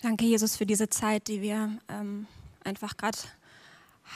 [0.00, 2.28] Danke, Jesus, für diese Zeit, die wir ähm,
[2.62, 3.18] einfach gerade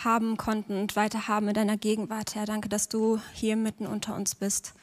[0.04, 2.46] haben konnten und weiter haben in deiner Gegenwart, Herr.
[2.46, 4.74] Danke, dass du hier mitten unter uns bist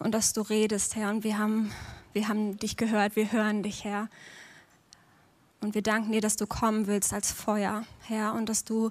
[0.00, 1.10] und dass du redest, Herr.
[1.10, 1.70] Und wir haben,
[2.14, 4.08] wir haben dich gehört, wir hören dich, Herr.
[5.60, 8.90] Und wir danken dir, dass du kommen willst als Feuer, Herr, und dass du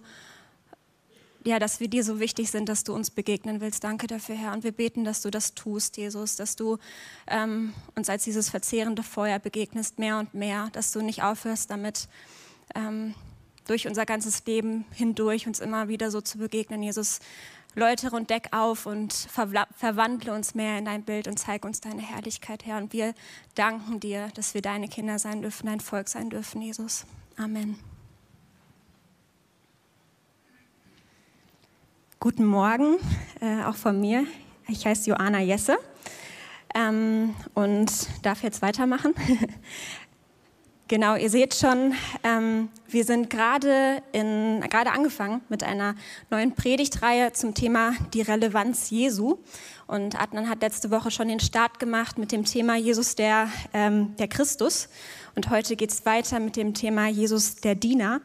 [1.45, 3.83] ja, dass wir dir so wichtig sind, dass du uns begegnen willst.
[3.83, 4.53] Danke dafür, Herr.
[4.53, 6.77] Und wir beten, dass du das tust, Jesus, dass du
[7.27, 12.07] ähm, uns als dieses verzehrende Feuer begegnest, mehr und mehr, dass du nicht aufhörst damit,
[12.75, 13.13] ähm,
[13.65, 16.83] durch unser ganzes Leben hindurch uns immer wieder so zu begegnen.
[16.83, 17.19] Jesus,
[17.75, 22.01] läutere und deck auf und verwandle uns mehr in dein Bild und zeig uns deine
[22.01, 22.77] Herrlichkeit, Herr.
[22.77, 23.13] Und wir
[23.55, 27.05] danken dir, dass wir deine Kinder sein dürfen, dein Volk sein dürfen, Jesus.
[27.37, 27.92] Amen.
[32.23, 32.99] Guten Morgen,
[33.41, 34.25] äh, auch von mir.
[34.69, 35.77] Ich heiße Joanna Jesse
[36.73, 37.91] ähm, und
[38.21, 39.13] darf jetzt weitermachen.
[40.87, 45.95] genau, ihr seht schon, ähm, wir sind gerade gerade angefangen mit einer
[46.31, 49.39] neuen Predigtreihe zum Thema die Relevanz Jesu.
[49.85, 54.15] Und Adnan hat letzte Woche schon den Start gemacht mit dem Thema Jesus der, ähm,
[54.15, 54.87] der Christus.
[55.35, 58.21] Und heute geht es weiter mit dem Thema Jesus der Diener.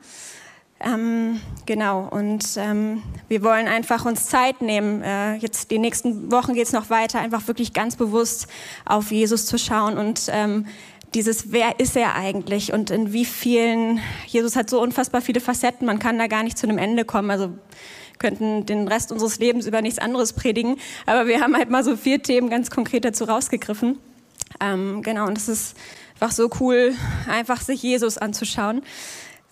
[0.81, 5.03] Ähm, genau, und ähm, wir wollen einfach uns Zeit nehmen.
[5.03, 8.47] Äh, jetzt die nächsten Wochen geht es noch weiter, einfach wirklich ganz bewusst
[8.84, 10.67] auf Jesus zu schauen und ähm,
[11.15, 15.87] dieses, wer ist er eigentlich und in wie vielen, Jesus hat so unfassbar viele Facetten,
[15.87, 17.31] man kann da gar nicht zu einem Ende kommen.
[17.31, 17.51] Also
[18.19, 21.97] könnten den Rest unseres Lebens über nichts anderes predigen, aber wir haben halt mal so
[21.97, 23.99] vier Themen ganz konkret dazu rausgegriffen.
[24.61, 25.77] Ähm, genau, und es ist
[26.15, 26.95] einfach so cool,
[27.29, 28.83] einfach sich Jesus anzuschauen.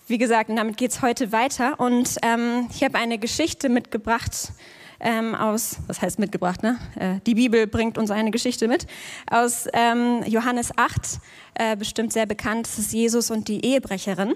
[0.09, 1.81] Wie gesagt, und damit geht es heute weiter.
[1.81, 4.53] Und ähm, ich habe eine Geschichte mitgebracht
[5.01, 6.77] ähm, aus, was heißt mitgebracht, ne?
[6.95, 8.87] Äh, die Bibel bringt uns eine Geschichte mit,
[9.29, 11.19] aus ähm, Johannes 8,
[11.55, 14.35] äh, bestimmt sehr bekannt, das ist Jesus und die Ehebrecherin.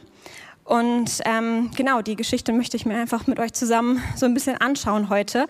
[0.66, 4.58] Und ähm, genau, die Geschichte möchte ich mir einfach mit euch zusammen so ein bisschen
[4.58, 5.48] anschauen heute,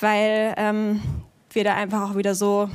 [0.00, 1.02] weil ähm,
[1.50, 2.70] wir da einfach auch wieder so,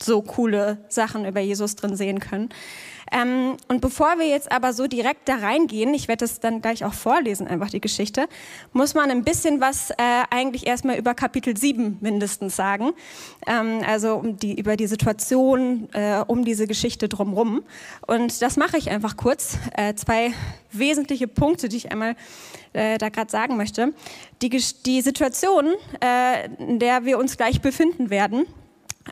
[0.00, 2.50] so coole Sachen über Jesus drin sehen können.
[3.12, 6.84] Ähm, und bevor wir jetzt aber so direkt da reingehen, ich werde das dann gleich
[6.84, 8.28] auch vorlesen, einfach die Geschichte,
[8.72, 9.94] muss man ein bisschen was äh,
[10.30, 12.92] eigentlich erstmal über Kapitel 7 mindestens sagen.
[13.46, 17.62] Ähm, also um die, über die Situation, äh, um diese Geschichte drumherum.
[18.06, 19.58] Und das mache ich einfach kurz.
[19.76, 20.32] Äh, zwei
[20.72, 22.16] wesentliche Punkte, die ich einmal
[22.72, 23.92] äh, da gerade sagen möchte.
[24.42, 25.66] Die, die Situation,
[26.00, 28.46] äh, in der wir uns gleich befinden werden,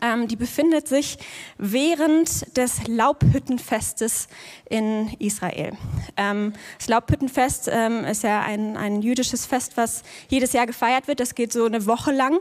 [0.01, 1.17] ähm, die befindet sich
[1.57, 4.27] während des Laubhüttenfestes
[4.69, 5.73] in Israel.
[6.17, 11.19] Ähm, das Laubhüttenfest ähm, ist ja ein, ein, jüdisches Fest, was jedes Jahr gefeiert wird.
[11.19, 12.39] Das geht so eine Woche lang.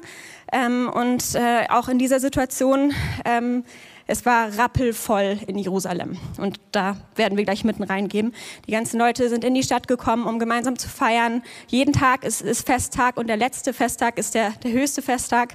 [0.53, 2.92] Ähm, und äh, auch in dieser Situation
[3.25, 3.65] ähm,
[4.06, 6.19] es war rappelvoll in Jerusalem.
[6.38, 8.34] Und da werden wir gleich mitten reingehen.
[8.66, 11.42] Die ganzen Leute sind in die Stadt gekommen, um gemeinsam zu feiern.
[11.69, 15.54] Jeden Tag ist, ist Festtag und der letzte Festtag ist der, der höchste Festtag.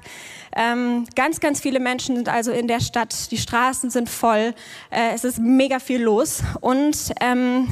[0.56, 3.32] Ähm, ganz, ganz viele Menschen sind also in der Stadt.
[3.32, 4.54] Die Straßen sind voll.
[4.90, 6.42] Äh, es ist mega viel los.
[6.62, 7.68] Und ähm,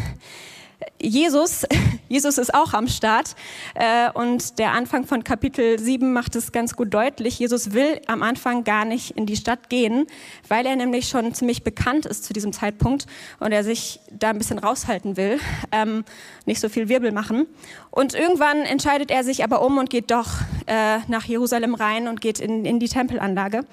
[1.01, 1.65] Jesus,
[2.09, 3.35] Jesus ist auch am Start
[3.75, 7.39] äh, und der Anfang von Kapitel 7 macht es ganz gut deutlich.
[7.39, 10.07] Jesus will am Anfang gar nicht in die Stadt gehen,
[10.47, 13.07] weil er nämlich schon ziemlich bekannt ist zu diesem Zeitpunkt
[13.39, 15.39] und er sich da ein bisschen raushalten will,
[15.71, 16.03] ähm,
[16.45, 17.47] nicht so viel Wirbel machen.
[17.91, 20.27] Und irgendwann entscheidet er sich aber um und geht doch
[20.67, 23.65] äh, nach Jerusalem rein und geht in, in die Tempelanlage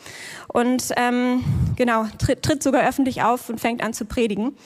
[0.48, 1.44] und ähm,
[1.76, 4.56] genau tritt, tritt, sogar öffentlich auf und fängt an zu predigen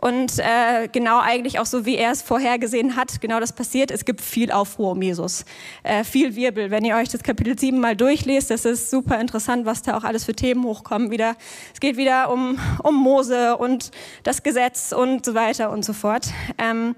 [0.00, 3.90] und äh, genau eigentlich auch so wie er es vorhergesehen hat, genau das passiert.
[3.90, 5.46] Es gibt viel Aufruhr um Jesus,
[5.84, 6.70] äh, viel Wirbel.
[6.70, 10.04] Wenn ihr euch das Kapitel 7 mal durchlest, das ist super interessant, was da auch
[10.04, 11.10] alles für Themen hochkommen.
[11.10, 11.34] Wieder,
[11.72, 13.90] es geht wieder um, um Mose und
[14.22, 16.28] das Gesetz und so weiter und so fort.
[16.58, 16.94] Ähm,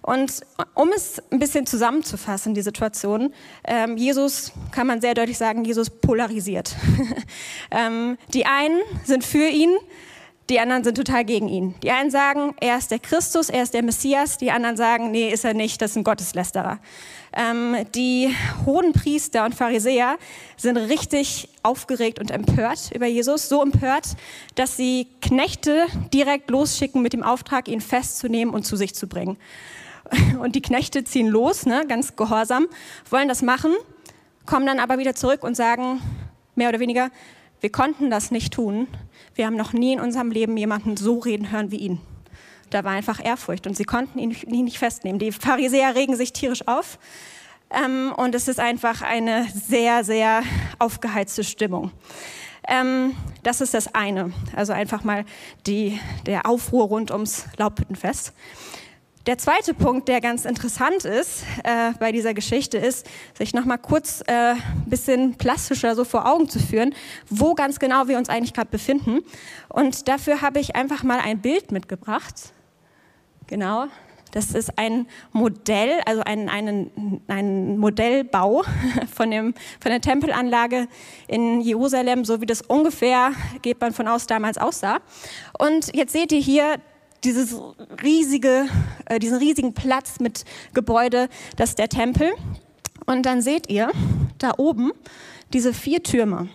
[0.00, 0.40] und
[0.72, 3.34] um es ein bisschen zusammenzufassen, die Situation,
[3.64, 6.74] ähm, Jesus, kann man sehr deutlich sagen, Jesus polarisiert.
[7.70, 9.76] ähm, die einen sind für ihn,
[10.50, 11.76] die anderen sind total gegen ihn.
[11.82, 14.36] Die einen sagen, er ist der Christus, er ist der Messias.
[14.36, 16.80] Die anderen sagen, nee, ist er nicht, das ist ein Gotteslästerer.
[17.32, 18.34] Ähm, die
[18.66, 20.18] hohen Priester und Pharisäer
[20.56, 23.48] sind richtig aufgeregt und empört über Jesus.
[23.48, 24.08] So empört,
[24.56, 29.36] dass sie Knechte direkt losschicken mit dem Auftrag, ihn festzunehmen und zu sich zu bringen.
[30.40, 32.66] Und die Knechte ziehen los, ne, ganz gehorsam,
[33.08, 33.72] wollen das machen,
[34.44, 36.00] kommen dann aber wieder zurück und sagen,
[36.56, 37.10] mehr oder weniger,
[37.60, 38.88] wir konnten das nicht tun,
[39.34, 42.00] wir haben noch nie in unserem Leben jemanden so reden hören wie ihn.
[42.70, 45.18] Da war einfach Ehrfurcht und sie konnten ihn nicht festnehmen.
[45.18, 46.98] Die Pharisäer regen sich tierisch auf
[47.70, 50.42] ähm, und es ist einfach eine sehr, sehr
[50.78, 51.90] aufgeheizte Stimmung.
[52.68, 54.32] Ähm, das ist das eine.
[54.54, 55.24] Also einfach mal
[55.66, 58.32] die, der Aufruhr rund ums Laubhüttenfest.
[59.26, 63.06] Der zweite Punkt, der ganz interessant ist äh, bei dieser Geschichte, ist,
[63.36, 66.94] sich noch mal kurz ein äh, bisschen plastischer so vor Augen zu führen,
[67.28, 69.20] wo ganz genau wir uns eigentlich gerade befinden.
[69.68, 72.54] Und dafür habe ich einfach mal ein Bild mitgebracht.
[73.46, 73.88] Genau,
[74.32, 78.62] das ist ein Modell, also ein, ein, ein Modellbau
[79.14, 80.88] von, dem, von der Tempelanlage
[81.28, 85.00] in Jerusalem, so wie das ungefähr, geht man von aus, damals aussah.
[85.58, 86.80] Und jetzt seht ihr hier
[87.24, 87.54] dieses
[88.02, 88.66] riesige,
[89.06, 90.44] äh, diesen riesigen Platz mit
[90.74, 92.32] Gebäude, das ist der Tempel.
[93.06, 93.90] Und dann seht ihr
[94.38, 94.92] da oben
[95.52, 96.48] diese vier Türme.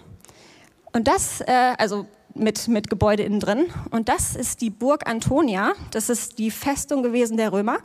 [0.93, 3.65] Und das, äh, also mit, mit Gebäude innen drin.
[3.91, 5.73] Und das ist die Burg Antonia.
[5.91, 7.77] Das ist die Festung gewesen der Römer.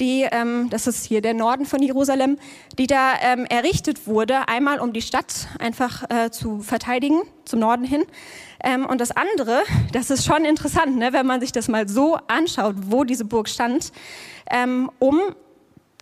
[0.00, 2.38] Die, ähm, das ist hier der Norden von Jerusalem,
[2.78, 7.84] die da ähm, errichtet wurde, einmal um die Stadt einfach äh, zu verteidigen, zum Norden
[7.84, 8.04] hin.
[8.64, 9.62] Ähm, und das andere,
[9.92, 13.48] das ist schon interessant, ne, wenn man sich das mal so anschaut, wo diese Burg
[13.48, 13.92] stand,
[14.50, 15.20] ähm, um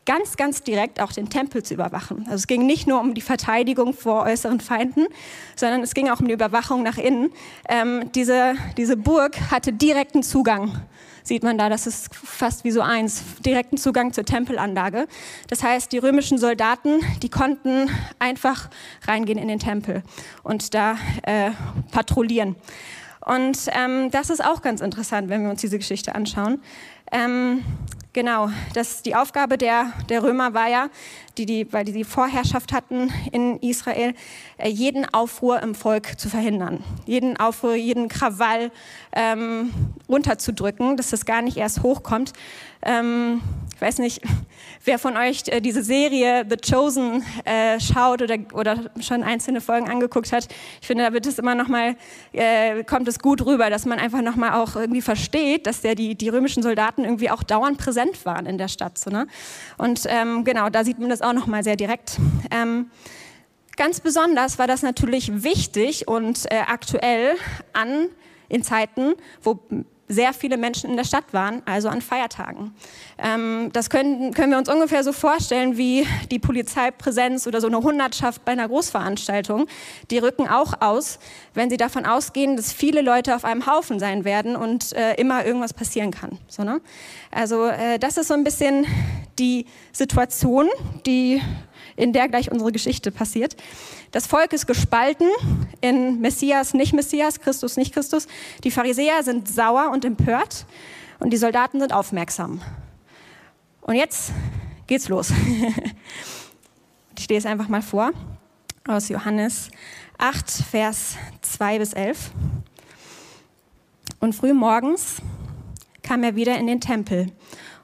[0.09, 2.25] ganz, ganz direkt auch den Tempel zu überwachen.
[2.25, 5.07] Also es ging nicht nur um die Verteidigung vor äußeren Feinden,
[5.55, 7.31] sondern es ging auch um die Überwachung nach innen.
[7.69, 10.81] Ähm, diese, diese Burg hatte direkten Zugang
[11.23, 15.07] sieht man da, das ist fast wie so eins, direkten Zugang zur Tempelanlage.
[15.49, 18.71] Das heißt, die römischen Soldaten, die konnten einfach
[19.07, 20.03] reingehen in den Tempel
[20.43, 21.51] und da äh,
[21.93, 22.57] patrouillieren.
[23.29, 26.63] Und ähm, das ist auch ganz interessant, wenn wir uns diese Geschichte anschauen.
[27.13, 27.65] Ähm,
[28.19, 30.89] Genau, das, die Aufgabe der, der Römer war ja,
[31.37, 34.13] die, die, weil die die Vorherrschaft hatten in Israel,
[34.57, 36.83] äh, jeden Aufruhr im Volk zu verhindern.
[37.07, 38.73] Jeden Aufruhr, jeden Krawall
[39.13, 39.71] ähm,
[40.09, 42.33] runterzudrücken, dass das gar nicht erst hochkommt.
[42.83, 43.41] Ähm,
[43.79, 44.21] ich weiß nicht,
[44.85, 49.89] wer von euch äh, diese Serie The Chosen äh, schaut oder, oder schon einzelne Folgen
[49.89, 50.49] angeguckt hat.
[50.81, 51.95] Ich finde, da wird es immer noch mal,
[52.33, 55.95] äh, kommt es gut rüber, dass man einfach noch mal auch irgendwie versteht, dass der,
[55.95, 58.99] die, die römischen Soldaten irgendwie auch dauernd präsent waren in der Stadt.
[58.99, 59.29] So, ne?
[59.77, 62.19] Und ähm, genau, da sieht man das auch noch mal sehr direkt.
[62.51, 62.91] Ähm,
[63.77, 67.37] ganz besonders war das natürlich wichtig und äh, aktuell
[67.75, 68.09] an
[68.49, 69.61] in Zeiten, wo
[70.09, 72.75] sehr viele Menschen in der Stadt waren, also an Feiertagen.
[73.19, 77.79] Ähm, das können, können wir uns ungefähr so vorstellen wie die Polizeipräsenz oder so eine
[77.79, 79.67] Hundertschaft bei einer Großveranstaltung.
[80.11, 81.19] Die rücken auch aus,
[81.55, 85.45] wenn sie davon ausgehen, dass viele Leute auf einem Haufen sein werden und äh, immer
[85.45, 86.39] irgendwas passieren kann.
[86.49, 86.81] So, ne?
[87.31, 88.87] Also äh, das ist so ein bisschen
[89.39, 90.69] die Situation,
[91.07, 91.41] die
[91.97, 93.57] in der gleich unsere Geschichte passiert.
[94.13, 95.29] Das Volk ist gespalten
[95.81, 98.29] in Messias, nicht Messias, Christus, nicht Christus.
[98.65, 100.65] Die Pharisäer sind sauer und empört
[101.19, 102.61] und die Soldaten sind aufmerksam.
[103.83, 104.33] Und jetzt
[104.87, 105.33] geht's los.
[107.19, 108.13] Ich lese es einfach mal vor
[108.87, 109.71] aus Johannes
[110.19, 112.31] 8, Vers 2 bis 11.
[114.21, 115.17] Und früh morgens
[116.03, 117.33] kam er wieder in den Tempel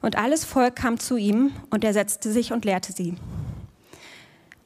[0.04, 3.14] und alles Volk kam zu ihm und er setzte sich und lehrte sie.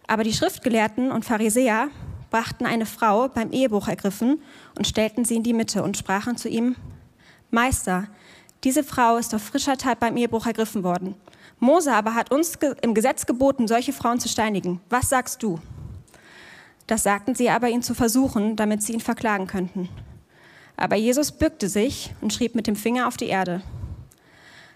[0.07, 1.89] Aber die Schriftgelehrten und Pharisäer
[2.31, 4.43] brachten eine Frau beim Ehebruch ergriffen
[4.77, 6.77] und stellten sie in die Mitte und sprachen zu ihm,
[7.51, 8.09] Meister,
[8.65, 11.15] diese Frau ist auf frischer Tat beim Ehebruch ergriffen worden.
[11.61, 14.81] Mose aber hat uns im Gesetz geboten, solche Frauen zu steinigen.
[14.91, 15.61] Was sagst du?
[16.87, 19.89] Das sagten sie aber, ihn zu versuchen, damit sie ihn verklagen könnten.
[20.77, 23.63] Aber Jesus bückte sich und schrieb mit dem Finger auf die Erde.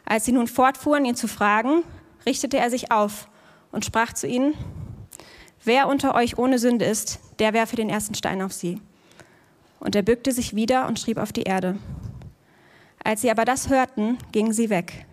[0.04, 1.82] Als sie nun fortfuhren, ihn zu fragen,
[2.27, 3.29] richtete er sich auf
[3.70, 4.55] und sprach zu ihnen,
[5.65, 8.81] Wer unter euch ohne Sünde ist, der werfe den ersten Stein auf sie.
[9.79, 11.79] Und er bückte sich wieder und schrieb auf die Erde.
[13.05, 15.06] Als sie aber das hörten, gingen sie weg,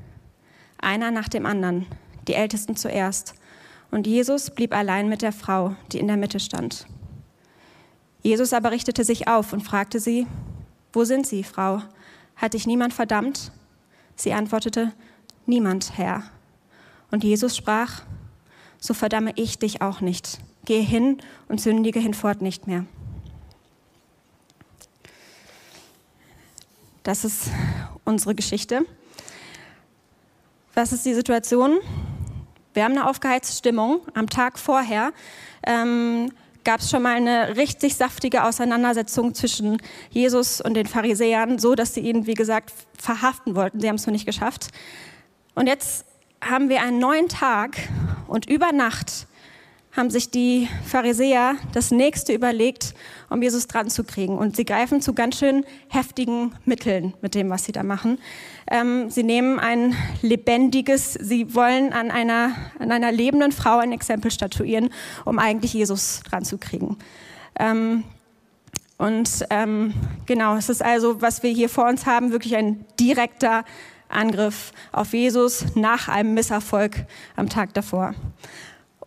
[0.79, 1.85] einer nach dem anderen,
[2.27, 3.35] die Ältesten zuerst.
[3.91, 6.87] Und Jesus blieb allein mit der Frau, die in der Mitte stand.
[8.21, 10.27] Jesus aber richtete sich auf und fragte sie,
[10.93, 11.81] Wo sind Sie, Frau?
[12.35, 13.51] Hat dich niemand verdammt?
[14.19, 14.91] Sie antwortete,
[15.45, 16.23] Niemand, Herr.
[17.09, 18.03] Und Jesus sprach,
[18.77, 20.39] so verdamme ich dich auch nicht.
[20.65, 22.85] Gehe hin und sündige hinfort nicht mehr.
[27.01, 27.49] Das ist
[28.03, 28.85] unsere Geschichte.
[30.75, 31.79] Was ist die Situation?
[32.75, 34.01] Wir haben eine aufgeheizte Stimmung.
[34.13, 35.13] Am Tag vorher
[35.65, 36.31] ähm,
[36.69, 41.95] gab es schon mal eine richtig saftige Auseinandersetzung zwischen Jesus und den Pharisäern, so dass
[41.95, 43.79] sie ihn, wie gesagt, verhaften wollten.
[43.79, 44.67] Sie haben es noch nicht geschafft.
[45.55, 46.05] Und jetzt
[46.41, 47.75] haben wir einen neuen Tag
[48.27, 49.25] und über Nacht
[49.95, 52.93] haben sich die Pharisäer das nächste überlegt,
[53.29, 54.37] um Jesus dran zu kriegen.
[54.37, 58.19] Und sie greifen zu ganz schön heftigen Mitteln mit dem, was sie da machen.
[58.69, 64.31] Ähm, sie nehmen ein lebendiges, sie wollen an einer, an einer lebenden Frau ein Exempel
[64.31, 64.89] statuieren,
[65.25, 66.97] um eigentlich Jesus dran zu kriegen.
[67.59, 68.03] Ähm,
[68.99, 69.93] Und ähm,
[70.25, 73.63] genau, es ist also, was wir hier vor uns haben, wirklich ein direkter
[74.09, 77.05] Angriff auf Jesus nach einem Misserfolg
[77.37, 78.13] am Tag davor.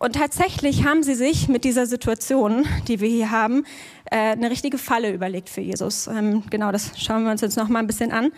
[0.03, 3.63] Und tatsächlich haben sie sich mit dieser Situation, die wir hier haben,
[4.11, 6.07] äh, eine richtige Falle überlegt für Jesus.
[6.07, 8.33] Ähm, genau, das schauen wir uns jetzt noch mal ein bisschen an.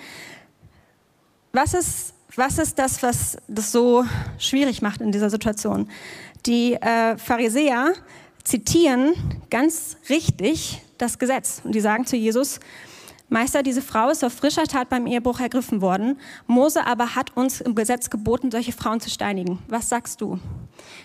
[1.54, 4.06] Was ist, was ist das, was das so
[4.38, 5.90] schwierig macht in dieser Situation?
[6.46, 7.94] Die äh, Pharisäer
[8.44, 9.16] zitieren
[9.50, 12.60] ganz richtig das Gesetz und die sagen zu Jesus,
[13.28, 16.20] Meister, diese Frau ist auf frischer Tat beim Ehebruch ergriffen worden.
[16.46, 19.60] Mose aber hat uns im Gesetz geboten, solche Frauen zu steinigen.
[19.68, 20.40] Was sagst du?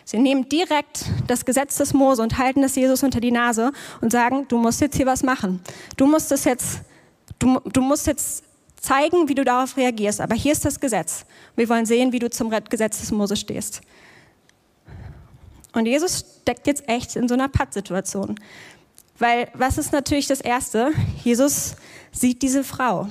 [0.04, 3.72] Sie nehmen direkt das Gesetz des Mose und halten es Jesus unter die Nase
[4.02, 5.60] und sagen, du musst jetzt hier was machen.
[5.96, 6.82] Du musst das jetzt,
[7.38, 8.44] du, du musst jetzt
[8.80, 10.20] zeigen, wie du darauf reagierst.
[10.20, 11.24] Aber hier ist das Gesetz.
[11.56, 13.80] Wir wollen sehen, wie du zum Gesetz des Mose stehst.
[15.72, 18.34] Und Jesus steckt jetzt echt in so einer Pattsituation.
[19.18, 20.92] Weil was ist natürlich das Erste?
[21.22, 21.76] Jesus
[22.12, 23.08] sieht diese Frau.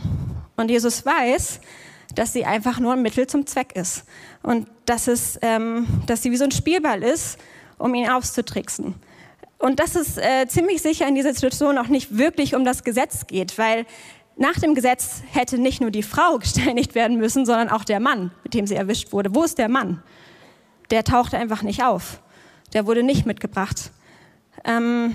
[0.56, 1.60] Und Jesus weiß,
[2.16, 4.04] dass sie einfach nur ein Mittel zum Zweck ist.
[4.44, 7.38] Und dass, es, ähm, dass sie wie so ein Spielball ist,
[7.78, 8.96] um ihn auszutricksen.
[9.58, 13.28] Und dass es äh, ziemlich sicher in dieser Situation auch nicht wirklich um das Gesetz
[13.28, 13.86] geht, weil
[14.38, 18.32] nach dem Gesetz hätte nicht nur die Frau gesteinigt werden müssen, sondern auch der Mann,
[18.44, 19.36] mit dem sie erwischt wurde.
[19.36, 20.02] Wo ist der Mann?
[20.92, 22.22] Der tauchte einfach nicht auf.
[22.74, 23.92] Der wurde nicht mitgebracht.
[24.66, 25.14] Ähm,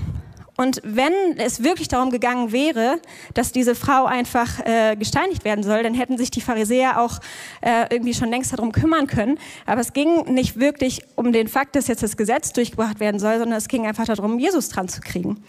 [0.57, 3.01] und wenn es wirklich darum gegangen wäre,
[3.35, 7.19] dass diese Frau einfach äh, gesteinigt werden soll, dann hätten sich die Pharisäer auch
[7.61, 9.39] äh, irgendwie schon längst darum kümmern können.
[9.67, 13.39] Aber es ging nicht wirklich um den Fakt, dass jetzt das Gesetz durchgebracht werden soll,
[13.39, 15.43] sondern es ging einfach darum, Jesus dran zu kriegen.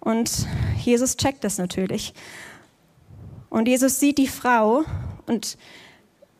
[0.00, 0.46] Und
[0.84, 2.12] Jesus checkt das natürlich.
[3.48, 4.84] Und Jesus sieht die Frau
[5.26, 5.56] und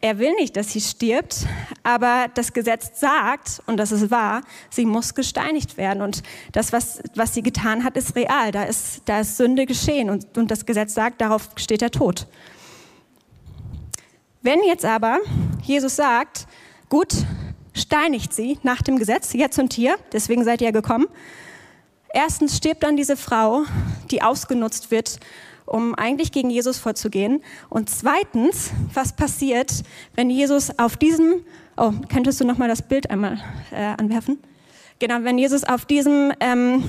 [0.00, 1.46] er will nicht, dass sie stirbt,
[1.82, 6.02] aber das Gesetz sagt, und das ist wahr, sie muss gesteinigt werden.
[6.02, 6.22] Und
[6.52, 8.52] das, was, was sie getan hat, ist real.
[8.52, 12.26] Da ist, da ist Sünde geschehen und, und das Gesetz sagt, darauf steht der Tod.
[14.42, 15.18] Wenn jetzt aber
[15.62, 16.46] Jesus sagt,
[16.88, 17.14] gut,
[17.74, 21.06] steinigt sie nach dem Gesetz, jetzt und hier, deswegen seid ihr gekommen.
[22.12, 23.64] Erstens stirbt dann diese Frau,
[24.10, 25.18] die ausgenutzt wird
[25.66, 27.42] um eigentlich gegen Jesus vorzugehen.
[27.68, 29.82] Und zweitens, was passiert,
[30.14, 31.44] wenn Jesus auf diesem,
[31.76, 33.38] oh, könntest du noch mal das Bild einmal
[33.72, 34.38] äh, anwerfen?
[34.98, 36.84] Genau, wenn Jesus auf diesem ähm,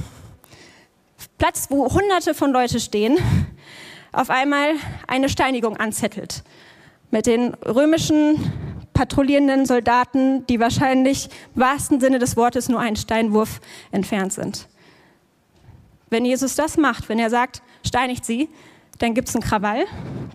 [1.38, 3.18] Platz, wo hunderte von Leuten stehen,
[4.12, 4.76] auf einmal
[5.08, 6.44] eine Steinigung anzettelt.
[7.12, 8.52] Mit den römischen
[8.94, 14.68] patrouillierenden Soldaten, die wahrscheinlich im wahrsten Sinne des Wortes nur einen Steinwurf entfernt sind.
[16.10, 18.50] Wenn Jesus das macht, wenn er sagt, steinigt sie,
[19.00, 19.86] dann gibt es einen Krawall,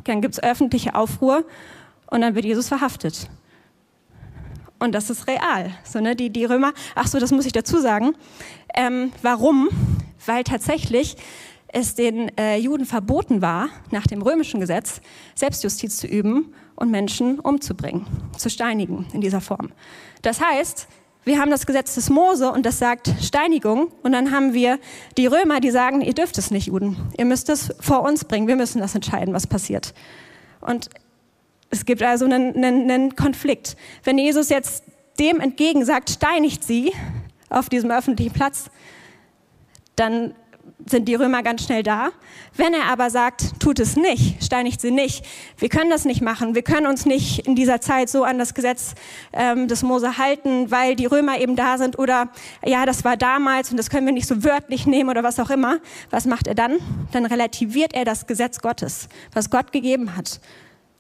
[0.05, 1.45] dann gibt es öffentliche Aufruhr
[2.11, 3.29] und dann wird Jesus verhaftet.
[4.79, 5.71] Und das ist real.
[5.85, 6.17] So, ne?
[6.17, 8.17] die, die Römer, ach so, das muss ich dazu sagen.
[8.75, 9.69] Ähm, warum?
[10.27, 11.17] Weil tatsächlich
[11.69, 15.01] es den äh, Juden verboten war, nach dem römischen Gesetz
[15.35, 18.07] Selbstjustiz zu üben und Menschen umzubringen,
[18.37, 19.71] zu steinigen in dieser Form.
[20.21, 20.89] Das heißt,
[21.25, 23.93] wir haben das Gesetz des Mose und das sagt Steinigung.
[24.03, 24.79] Und dann haben wir
[25.17, 26.97] die Römer, die sagen, ihr dürft es nicht, Juden.
[27.17, 28.49] Ihr müsst es vor uns bringen.
[28.49, 29.95] Wir müssen das entscheiden, was passiert.
[30.61, 30.91] Und
[31.71, 33.77] es gibt also einen, einen, einen Konflikt.
[34.03, 34.85] Wenn Jesus jetzt
[35.19, 36.93] dem entgegen sagt, steinigt sie
[37.51, 38.71] auf diesem öffentlichen Platz,
[39.95, 40.35] dann
[40.87, 42.11] sind die Römer ganz schnell da.
[42.57, 45.25] Wenn er aber sagt, tut es nicht, steinigt sie nicht,
[45.59, 48.55] wir können das nicht machen, wir können uns nicht in dieser Zeit so an das
[48.55, 48.95] Gesetz
[49.33, 52.29] ähm, des Mose halten, weil die Römer eben da sind oder
[52.65, 55.51] ja, das war damals und das können wir nicht so wörtlich nehmen oder was auch
[55.51, 55.79] immer.
[56.11, 56.79] Was macht er dann?
[57.13, 60.41] Dann relativiert er das Gesetz Gottes, was Gott gegeben hat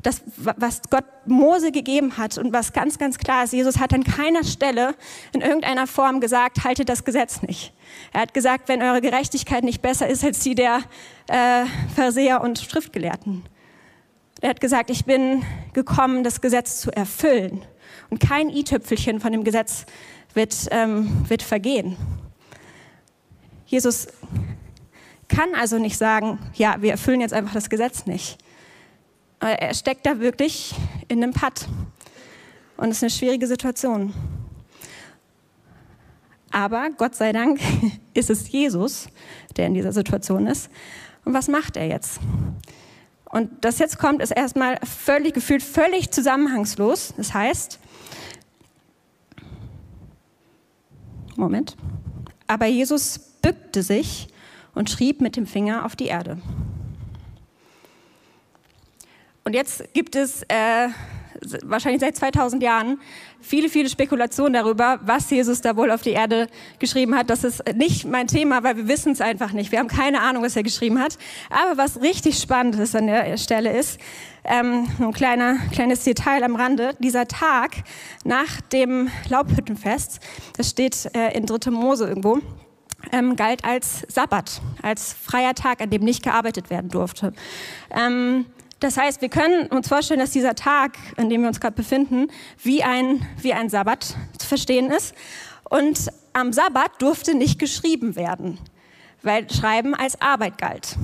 [0.03, 4.03] das, was Gott Mose gegeben hat und was ganz, ganz klar ist, Jesus hat an
[4.03, 4.95] keiner Stelle
[5.33, 7.73] in irgendeiner Form gesagt, haltet das Gesetz nicht.
[8.13, 10.81] Er hat gesagt, wenn eure Gerechtigkeit nicht besser ist als die der
[11.29, 13.45] äh, Verseher und Schriftgelehrten.
[14.41, 17.65] Er hat gesagt, ich bin gekommen, das Gesetz zu erfüllen.
[18.11, 19.87] Und kein i-Tüpfelchen von dem Gesetz
[20.35, 21.97] wird, ähm, wird vergehen.
[23.67, 24.09] Jesus
[25.29, 28.39] kann also nicht sagen, ja, wir erfüllen jetzt einfach das Gesetz nicht.
[29.43, 30.75] Er steckt da wirklich
[31.09, 31.67] in einem Patt.
[32.77, 34.15] Und es ist eine schwierige Situation.
[36.53, 37.61] Aber Gott sei Dank
[38.15, 39.09] ist es Jesus,
[39.57, 40.71] der in dieser Situation ist.
[41.25, 42.21] Und was macht er jetzt?
[43.25, 47.15] Und das jetzt kommt, ist erstmal völlig gefühlt völlig zusammenhangslos.
[47.17, 47.81] Das heißt,
[51.37, 51.77] Moment.
[52.47, 54.29] Aber Jesus bückte sich
[54.75, 56.39] und schrieb mit dem Finger auf die Erde.
[59.45, 60.89] Und jetzt gibt es äh,
[61.65, 63.01] wahrscheinlich seit 2000 Jahren
[63.41, 66.47] viele, viele Spekulationen darüber, was Jesus da wohl auf die Erde
[66.79, 67.31] geschrieben hat.
[67.31, 69.73] Das ist nicht mein Thema, weil wir wissen es einfach nicht.
[69.73, 71.19] Wir haben keine Ahnung, was er geschrieben hat.
[71.51, 73.99] Aber was richtig spannend ist an der Stelle ist,
[74.45, 77.77] ähm, ein kleiner, kleines Detail am Rande, dieser Tag
[78.25, 80.21] nach dem Laubhüttenfest,
[80.57, 81.71] das steht äh, in 3.
[81.71, 82.39] Mose irgendwo,
[83.13, 87.33] ähm, galt als Sabbat, als freier Tag, an dem nicht gearbeitet werden durfte.
[87.91, 88.47] Ähm,
[88.83, 92.29] das heißt, wir können uns vorstellen, dass dieser Tag, an dem wir uns gerade befinden,
[92.62, 95.15] wie ein, wie ein Sabbat zu verstehen ist.
[95.71, 98.59] Und am Sabbat durfte nicht geschrieben werden,
[99.23, 100.97] weil Schreiben als Arbeit galt.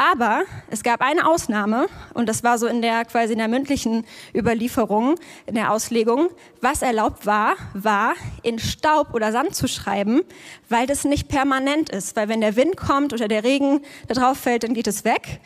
[0.00, 4.04] Aber es gab eine Ausnahme, und das war so in der quasi in der mündlichen
[4.32, 5.16] Überlieferung,
[5.46, 6.28] in der Auslegung.
[6.60, 8.14] Was erlaubt war, war
[8.44, 10.22] in Staub oder Sand zu schreiben,
[10.68, 12.14] weil das nicht permanent ist.
[12.14, 15.40] Weil wenn der Wind kommt oder der Regen da drauf fällt, dann geht es weg.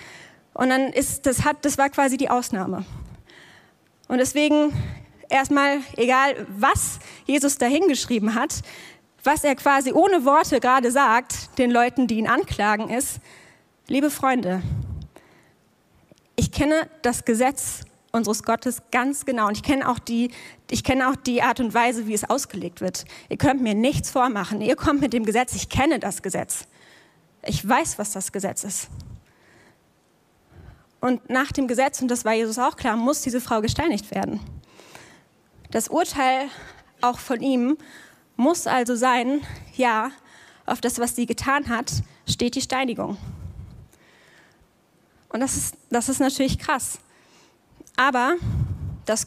[0.54, 2.84] Und dann ist, das hat, das war quasi die Ausnahme.
[4.08, 4.72] Und deswegen
[5.28, 8.60] erstmal, egal was Jesus dahingeschrieben hat,
[9.24, 13.20] was er quasi ohne Worte gerade sagt, den Leuten, die ihn anklagen, ist,
[13.86, 14.62] liebe Freunde,
[16.36, 20.30] ich kenne das Gesetz unseres Gottes ganz genau und ich kenne auch die,
[20.70, 23.04] ich kenne auch die Art und Weise, wie es ausgelegt wird.
[23.28, 24.60] Ihr könnt mir nichts vormachen.
[24.60, 25.54] Ihr kommt mit dem Gesetz.
[25.54, 26.66] Ich kenne das Gesetz.
[27.44, 28.88] Ich weiß, was das Gesetz ist.
[31.02, 34.38] Und nach dem Gesetz, und das war Jesus auch klar, muss diese Frau gesteinigt werden.
[35.72, 36.48] Das Urteil
[37.00, 37.76] auch von ihm
[38.36, 39.40] muss also sein,
[39.74, 40.12] ja,
[40.64, 41.90] auf das, was sie getan hat,
[42.28, 43.16] steht die Steinigung.
[45.28, 47.00] Und das ist, das ist natürlich krass.
[47.96, 48.34] Aber
[49.04, 49.26] das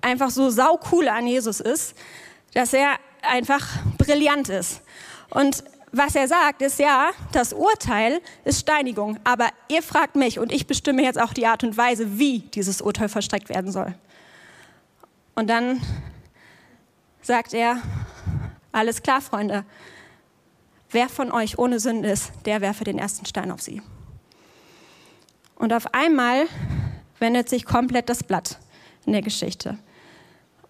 [0.00, 1.94] einfach so saucoole an Jesus ist,
[2.54, 4.80] dass er einfach brillant ist.
[5.28, 10.52] Und was er sagt, ist ja, das Urteil ist Steinigung, aber ihr fragt mich und
[10.52, 13.94] ich bestimme jetzt auch die Art und Weise, wie dieses Urteil verstreckt werden soll.
[15.34, 15.80] Und dann
[17.22, 17.82] sagt er,
[18.72, 19.64] alles klar, Freunde,
[20.90, 23.82] wer von euch ohne Sünde ist, der werfe den ersten Stein auf sie.
[25.56, 26.46] Und auf einmal
[27.18, 28.58] wendet sich komplett das Blatt
[29.06, 29.78] in der Geschichte.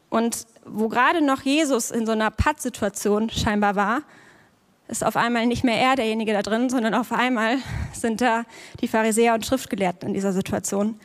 [0.08, 4.02] Und wo gerade noch Jesus in so einer Pattsituation scheinbar war,
[4.90, 7.58] ist auf einmal nicht mehr er derjenige da drin, sondern auf einmal
[7.92, 8.44] sind da
[8.80, 10.98] die Pharisäer und Schriftgelehrten in dieser Situation,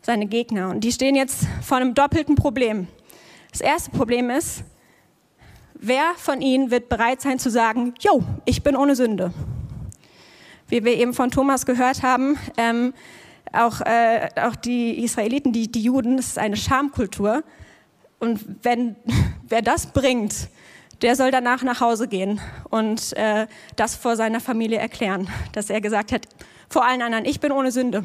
[0.00, 0.70] seine Gegner.
[0.70, 2.86] Und die stehen jetzt vor einem doppelten Problem.
[3.50, 4.62] Das erste Problem ist,
[5.74, 9.32] wer von ihnen wird bereit sein zu sagen, Jo, ich bin ohne Sünde?
[10.68, 12.94] Wie wir eben von Thomas gehört haben, ähm,
[13.52, 17.42] auch, äh, auch die Israeliten, die, die Juden, das ist eine Schamkultur.
[18.18, 18.96] Und wenn,
[19.48, 20.48] wer das bringt,
[21.02, 25.80] der soll danach nach Hause gehen und äh, das vor seiner Familie erklären, dass er
[25.80, 26.26] gesagt hat,
[26.68, 28.04] vor allen anderen, ich bin ohne Sünde.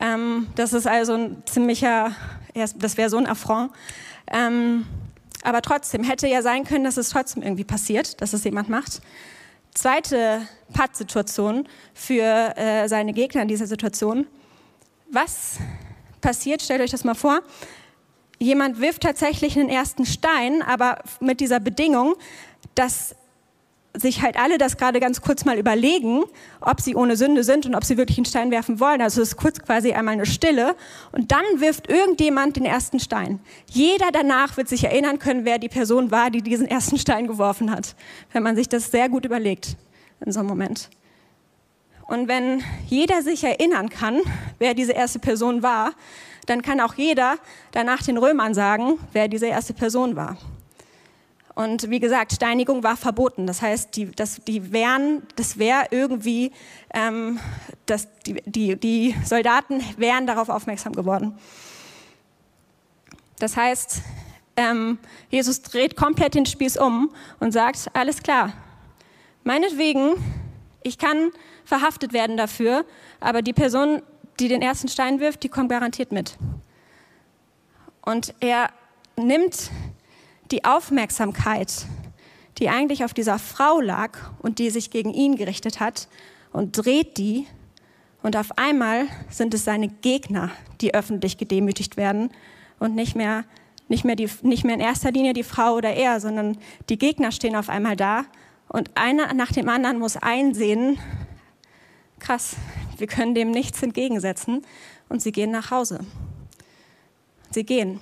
[0.00, 2.14] Ähm, das ist also ein ziemlicher,
[2.54, 3.72] das wäre so ein Affront.
[4.30, 4.86] Ähm,
[5.42, 9.00] aber trotzdem hätte ja sein können, dass es trotzdem irgendwie passiert, dass es jemand macht.
[9.74, 14.26] Zweite Pattsituation für äh, seine Gegner in dieser Situation.
[15.10, 15.58] Was
[16.20, 17.40] passiert, stellt euch das mal vor,
[18.38, 22.14] jemand wirft tatsächlich einen ersten Stein, aber mit dieser Bedingung,
[22.74, 23.14] dass
[24.00, 26.24] sich halt alle das gerade ganz kurz mal überlegen,
[26.60, 29.00] ob sie ohne Sünde sind und ob sie wirklich einen Stein werfen wollen.
[29.00, 30.76] Also es ist kurz quasi einmal eine Stille
[31.12, 33.40] und dann wirft irgendjemand den ersten Stein.
[33.70, 37.70] Jeder danach wird sich erinnern können, wer die Person war, die diesen ersten Stein geworfen
[37.70, 37.94] hat,
[38.32, 39.76] wenn man sich das sehr gut überlegt
[40.24, 40.90] in so einem Moment.
[42.06, 44.20] Und wenn jeder sich erinnern kann,
[44.58, 45.92] wer diese erste Person war,
[46.46, 47.36] dann kann auch jeder
[47.72, 50.36] danach den Römern sagen, wer diese erste Person war.
[51.56, 53.46] Und wie gesagt, Steinigung war verboten.
[53.46, 56.52] Das heißt, die, das, die wären, das wäre irgendwie,
[56.92, 57.40] ähm,
[57.86, 61.38] das, die, die, die Soldaten wären darauf aufmerksam geworden.
[63.38, 64.02] Das heißt,
[64.56, 64.98] ähm,
[65.30, 68.52] Jesus dreht komplett den Spieß um und sagt, alles klar,
[69.44, 70.12] meinetwegen,
[70.82, 71.30] ich kann
[71.64, 72.84] verhaftet werden dafür,
[73.18, 74.02] aber die Person
[74.40, 76.36] die den ersten Stein wirft, die kommt garantiert mit.
[78.02, 78.70] Und er
[79.16, 79.70] nimmt
[80.50, 81.86] die Aufmerksamkeit,
[82.58, 86.08] die eigentlich auf dieser Frau lag und die sich gegen ihn gerichtet hat,
[86.56, 87.46] und dreht die.
[88.22, 92.30] Und auf einmal sind es seine Gegner, die öffentlich gedemütigt werden
[92.78, 93.44] und nicht mehr,
[93.88, 96.56] nicht mehr, die, nicht mehr in erster Linie die Frau oder er, sondern
[96.88, 98.24] die Gegner stehen auf einmal da
[98.68, 100.98] und einer nach dem anderen muss einsehen,
[102.18, 102.56] krass,
[102.98, 104.64] wir können dem nichts entgegensetzen
[105.08, 106.00] und sie gehen nach Hause.
[107.50, 108.00] Sie gehen.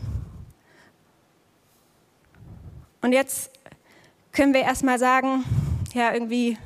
[3.02, 3.50] Und jetzt
[4.32, 5.44] können wir erstmal sagen,
[5.94, 6.58] ja, irgendwie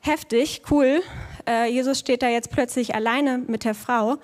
[0.00, 1.02] heftig, cool.
[1.46, 4.16] Äh, Jesus steht da jetzt plötzlich alleine mit der Frau.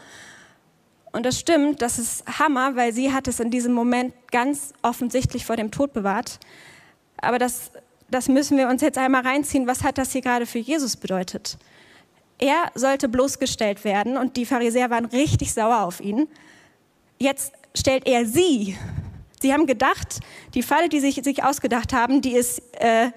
[1.12, 5.46] Und das stimmt, das ist Hammer, weil sie hat es in diesem Moment ganz offensichtlich
[5.46, 6.40] vor dem Tod bewahrt.
[7.18, 7.70] Aber das,
[8.10, 9.66] das müssen wir uns jetzt einmal reinziehen.
[9.66, 11.56] Was hat das hier gerade für Jesus bedeutet?
[12.38, 16.28] Er sollte bloßgestellt werden und die Pharisäer waren richtig sauer auf ihn.
[17.18, 18.76] Jetzt stellt er sie.
[19.40, 20.20] Sie haben gedacht,
[20.54, 23.10] die Falle, die sie sich, ausgedacht haben, die ist, äh,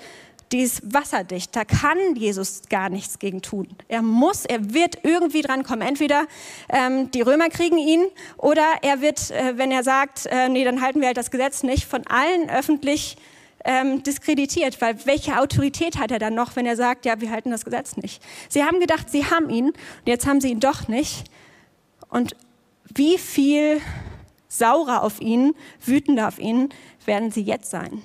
[0.52, 1.56] die ist wasserdicht.
[1.56, 3.68] Da kann Jesus gar nichts gegen tun.
[3.88, 5.88] Er muss, er wird irgendwie drankommen.
[5.88, 6.26] Entweder
[6.70, 8.06] ähm, die Römer kriegen ihn
[8.38, 11.64] oder er wird, äh, wenn er sagt, äh, nee, dann halten wir halt das Gesetz
[11.64, 13.18] nicht, von allen öffentlich
[13.66, 17.52] ähm, diskreditiert, weil welche Autorität hat er dann noch, wenn er sagt, ja, wir halten
[17.52, 18.22] das Gesetz nicht?
[18.50, 21.26] Sie haben gedacht, sie haben ihn und jetzt haben sie ihn doch nicht.
[22.10, 22.36] Und
[22.94, 23.82] wie viel
[24.48, 26.70] saurer auf ihn, wütender auf ihn
[27.06, 28.02] werden sie jetzt sein,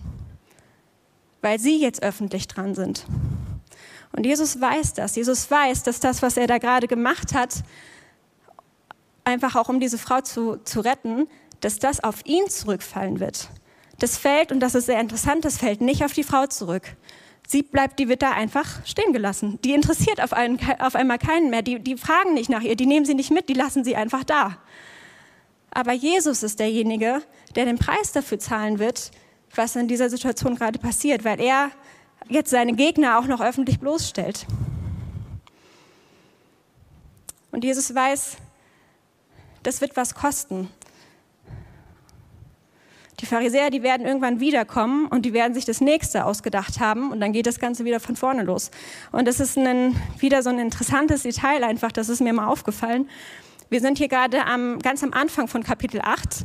[1.41, 3.07] weil sie jetzt öffentlich dran sind.
[4.13, 5.17] Und Jesus weiß das.
[5.17, 7.63] Jesus weiß, dass das, was er da gerade gemacht hat,
[9.25, 11.29] einfach auch um diese Frau zu, zu retten,
[11.61, 13.49] dass das auf ihn zurückfallen wird.
[14.03, 16.97] Das fällt, und das ist sehr interessant, das fällt nicht auf die Frau zurück.
[17.47, 19.61] Sie bleibt, die da einfach stehen gelassen.
[19.63, 21.63] Die interessiert auf, einen, auf einmal keinen mehr.
[21.63, 24.25] Die, die fragen nicht nach ihr, die nehmen sie nicht mit, die lassen sie einfach
[24.25, 24.59] da.
[25.71, 27.23] Aber Jesus ist derjenige,
[27.55, 29.13] der den Preis dafür zahlen wird,
[29.55, 31.71] was in dieser Situation gerade passiert, weil er
[32.29, 34.47] jetzt seine Gegner auch noch öffentlich bloßstellt.
[37.53, 38.37] Und Jesus weiß,
[39.63, 40.69] das wird was kosten.
[43.33, 47.33] Pharisäer, die werden irgendwann wiederkommen und die werden sich das nächste ausgedacht haben und dann
[47.33, 48.71] geht das Ganze wieder von vorne los.
[49.11, 53.09] Und das ist ein, wieder so ein interessantes Detail einfach, das ist mir mal aufgefallen.
[53.71, 56.45] Wir sind hier gerade am, ganz am Anfang von Kapitel 8.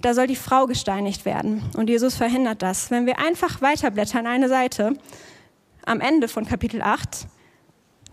[0.00, 2.90] Da soll die Frau gesteinigt werden und Jesus verhindert das.
[2.90, 4.94] Wenn wir einfach weiterblättern eine Seite,
[5.84, 7.28] am Ende von Kapitel 8,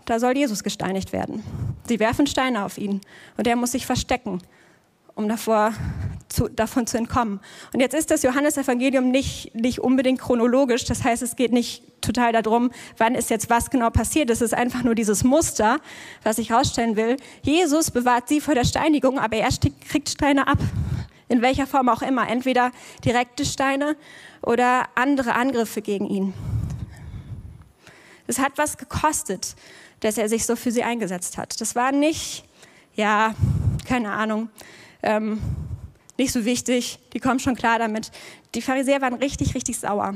[0.04, 1.42] da soll Jesus gesteinigt werden.
[1.88, 3.00] Sie werfen Steine auf ihn
[3.36, 4.40] und er muss sich verstecken
[5.16, 5.72] um davor
[6.34, 7.40] zu, davon zu entkommen.
[7.72, 12.32] Und jetzt ist das Johannesevangelium nicht, nicht unbedingt chronologisch, das heißt, es geht nicht total
[12.32, 14.30] darum, wann ist jetzt was genau passiert.
[14.30, 15.78] Es ist einfach nur dieses Muster,
[16.22, 17.16] was ich herausstellen will.
[17.42, 19.48] Jesus bewahrt sie vor der Steinigung, aber er
[19.88, 20.58] kriegt Steine ab.
[21.28, 22.28] In welcher Form auch immer.
[22.28, 22.70] Entweder
[23.04, 23.96] direkte Steine
[24.42, 26.34] oder andere Angriffe gegen ihn.
[28.26, 29.56] Es hat was gekostet,
[30.00, 31.60] dass er sich so für sie eingesetzt hat.
[31.60, 32.44] Das war nicht,
[32.94, 33.34] ja,
[33.86, 34.50] keine Ahnung,
[35.02, 35.40] ähm,
[36.16, 38.10] nicht so wichtig, die kommen schon klar damit.
[38.54, 40.14] Die Pharisäer waren richtig, richtig sauer.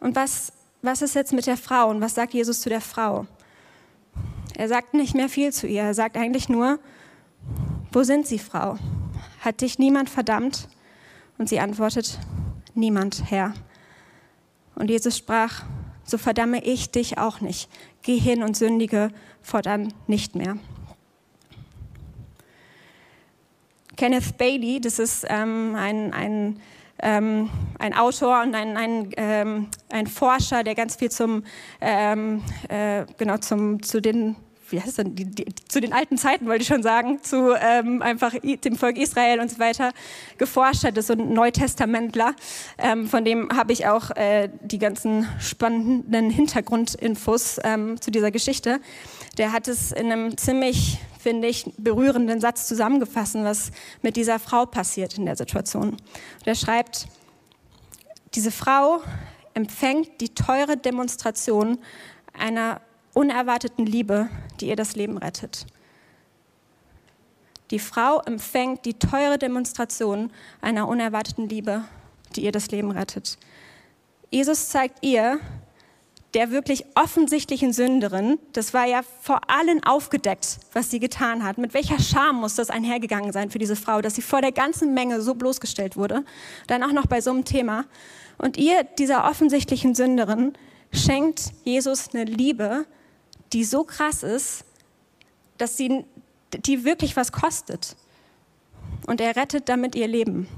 [0.00, 3.26] Und was, was ist jetzt mit der Frau und was sagt Jesus zu der Frau?
[4.56, 6.78] Er sagt nicht mehr viel zu ihr, er sagt eigentlich nur,
[7.92, 8.78] wo sind Sie, Frau?
[9.40, 10.68] Hat dich niemand verdammt?
[11.38, 12.18] Und sie antwortet,
[12.74, 13.54] niemand, Herr.
[14.74, 15.64] Und Jesus sprach,
[16.04, 17.68] so verdamme ich dich auch nicht.
[18.02, 20.56] Geh hin und sündige fortan nicht mehr.
[24.02, 26.60] Kenneth Bailey, das ist ähm, ein, ein,
[27.00, 31.44] ähm, ein Autor und ein, ein, ähm, ein Forscher, der ganz viel zum,
[31.80, 34.34] ähm, äh, genau zum, zu den
[34.72, 38.02] wie heißt denn, die, die, zu den alten Zeiten wollte ich schon sagen, zu ähm,
[38.02, 39.92] einfach dem Volk Israel und so weiter
[40.38, 42.34] geforscht hat, das ist so ein Neutestamentler.
[42.78, 48.80] Ähm, von dem habe ich auch äh, die ganzen spannenden Hintergrundinfos ähm, zu dieser Geschichte.
[49.38, 53.70] Der hat es in einem ziemlich finde ich, berührenden Satz zusammengefassen, was
[54.02, 55.90] mit dieser Frau passiert in der Situation.
[55.90, 57.06] Und er schreibt,
[58.34, 59.02] diese Frau
[59.54, 61.78] empfängt die teure Demonstration
[62.32, 62.80] einer
[63.14, 64.28] unerwarteten Liebe,
[64.60, 65.66] die ihr das Leben rettet.
[67.70, 71.84] Die Frau empfängt die teure Demonstration einer unerwarteten Liebe,
[72.36, 73.38] die ihr das Leben rettet.
[74.30, 75.40] Jesus zeigt ihr,
[76.34, 81.58] der wirklich offensichtlichen Sünderin, das war ja vor allen aufgedeckt, was sie getan hat.
[81.58, 84.94] Mit welcher Scham muss das einhergegangen sein für diese Frau, dass sie vor der ganzen
[84.94, 86.24] Menge so bloßgestellt wurde,
[86.68, 87.84] dann auch noch bei so einem Thema.
[88.38, 90.54] Und ihr, dieser offensichtlichen Sünderin,
[90.90, 92.86] schenkt Jesus eine Liebe,
[93.52, 94.64] die so krass ist,
[95.58, 96.04] dass sie,
[96.54, 97.96] die wirklich was kostet.
[99.06, 100.48] Und er rettet damit ihr Leben.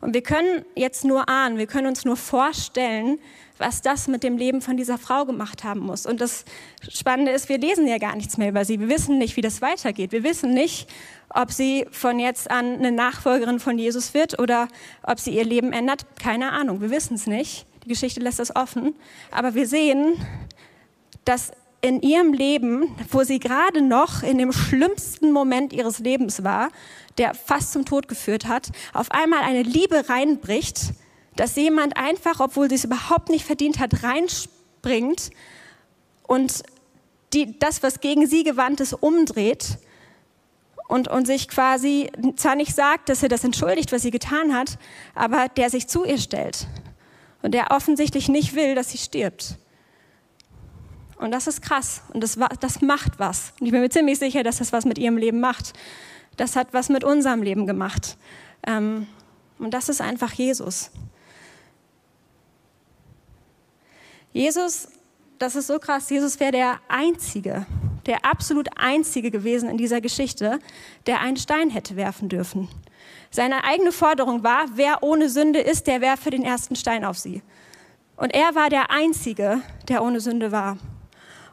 [0.00, 3.18] Und wir können jetzt nur ahnen, wir können uns nur vorstellen,
[3.56, 6.04] was das mit dem Leben von dieser Frau gemacht haben muss.
[6.04, 6.44] Und das
[6.88, 8.80] Spannende ist, wir lesen ja gar nichts mehr über sie.
[8.80, 10.12] Wir wissen nicht, wie das weitergeht.
[10.12, 10.90] Wir wissen nicht,
[11.30, 14.68] ob sie von jetzt an eine Nachfolgerin von Jesus wird oder
[15.02, 16.04] ob sie ihr Leben ändert.
[16.20, 17.66] Keine Ahnung, wir wissen es nicht.
[17.84, 18.94] Die Geschichte lässt das offen.
[19.30, 20.14] Aber wir sehen,
[21.24, 21.52] dass
[21.84, 26.70] in ihrem Leben, wo sie gerade noch in dem schlimmsten Moment ihres Lebens war,
[27.18, 30.94] der fast zum Tod geführt hat, auf einmal eine Liebe reinbricht,
[31.36, 35.28] dass jemand einfach, obwohl sie es überhaupt nicht verdient hat, reinspringt
[36.22, 36.62] und
[37.34, 39.76] die, das, was gegen sie gewandt ist, umdreht
[40.88, 44.78] und, und sich quasi zwar nicht sagt, dass er das entschuldigt, was sie getan hat,
[45.14, 46.66] aber der sich zu ihr stellt
[47.42, 49.58] und der offensichtlich nicht will, dass sie stirbt.
[51.18, 53.52] Und das ist krass und das, das macht was.
[53.60, 55.72] Und ich bin mir ziemlich sicher, dass das was mit ihrem Leben macht.
[56.36, 58.16] Das hat was mit unserem Leben gemacht.
[58.66, 59.06] Ähm,
[59.58, 60.90] und das ist einfach Jesus.
[64.32, 64.88] Jesus,
[65.38, 67.66] das ist so krass, Jesus wäre der Einzige,
[68.06, 70.58] der absolut Einzige gewesen in dieser Geschichte,
[71.06, 72.68] der einen Stein hätte werfen dürfen.
[73.30, 77.42] Seine eigene Forderung war, wer ohne Sünde ist, der werfe den ersten Stein auf sie.
[78.16, 80.78] Und er war der Einzige, der ohne Sünde war.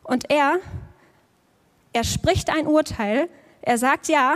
[0.04, 0.60] Und er,
[1.94, 3.30] er spricht ein Urteil,
[3.62, 4.36] er sagt ja,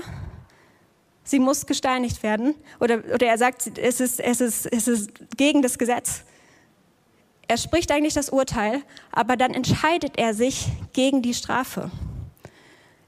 [1.23, 2.56] sie muss gesteinigt werden.
[2.80, 6.23] Oder, oder er sagt, es ist, es, ist, es ist gegen das Gesetz.
[7.47, 11.91] Er spricht eigentlich das Urteil, aber dann entscheidet er sich gegen die Strafe.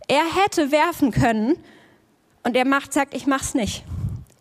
[0.07, 1.57] Er hätte werfen können
[2.43, 3.83] und er macht, sagt, ich mach's nicht.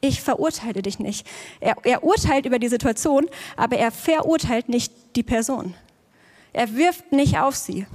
[0.01, 1.27] Ich verurteile dich nicht.
[1.61, 3.27] Er, er urteilt über die Situation,
[3.57, 5.75] aber er verurteilt nicht die Person.
[6.53, 7.87] Er wirft nicht auf sie.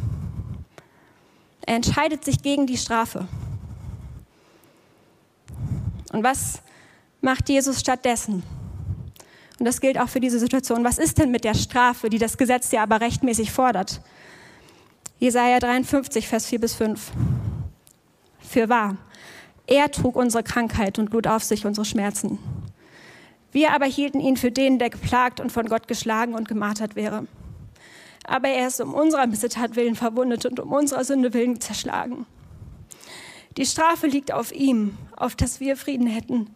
[1.65, 3.27] Er entscheidet sich gegen die Strafe.
[6.11, 6.61] Und was
[7.21, 8.43] macht Jesus stattdessen?
[9.59, 10.83] Und das gilt auch für diese Situation.
[10.83, 14.01] Was ist denn mit der Strafe, die das Gesetz ja aber rechtmäßig fordert?
[15.19, 17.11] Jesaja 53, Vers 4 bis 5.
[18.39, 18.97] Für wahr,
[19.67, 22.39] er trug unsere Krankheit und lud auf sich unsere Schmerzen.
[23.51, 27.27] Wir aber hielten ihn für den, der geplagt und von Gott geschlagen und gemartert wäre.
[28.25, 32.25] Aber er ist um unserer Missetat willen verwundet und um unserer Sünde willen zerschlagen.
[33.57, 36.55] Die Strafe liegt auf ihm, auf dass wir Frieden hätten.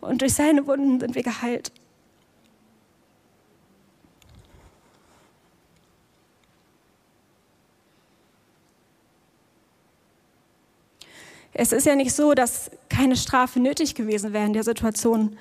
[0.00, 1.72] Und durch seine Wunden sind wir geheilt.
[11.52, 15.36] Es ist ja nicht so, dass keine Strafe nötig gewesen wäre in der Situation.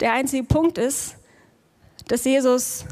[0.00, 1.16] Der einzige Punkt ist,
[2.08, 2.84] dass Jesus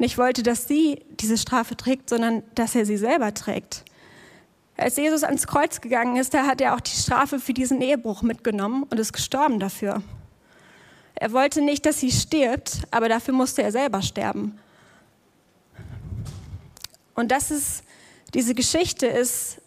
[0.00, 3.84] nicht wollte, dass sie diese Strafe trägt, sondern dass er sie selber trägt.
[4.76, 8.22] Als Jesus ans Kreuz gegangen ist, da hat er auch die Strafe für diesen Ehebruch
[8.22, 10.02] mitgenommen und ist gestorben dafür.
[11.14, 14.58] Er wollte nicht, dass sie stirbt, aber dafür musste er selber sterben.
[17.14, 17.84] Und das ist,
[18.32, 19.60] diese Geschichte ist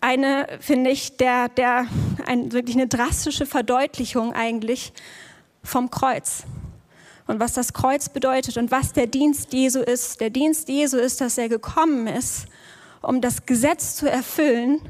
[0.00, 1.86] eine, finde ich, der, der,
[2.26, 4.92] ein, wirklich eine drastische Verdeutlichung eigentlich
[5.62, 6.42] vom Kreuz.
[7.26, 10.20] Und was das Kreuz bedeutet und was der Dienst Jesu ist.
[10.20, 12.46] Der Dienst Jesu ist, dass er gekommen ist,
[13.02, 14.80] um das Gesetz zu erfüllen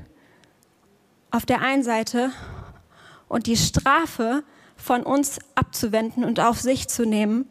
[1.31, 2.31] auf der einen Seite
[3.29, 4.45] und die Strafe
[4.77, 7.51] von uns abzuwenden und auf sich zu nehmen,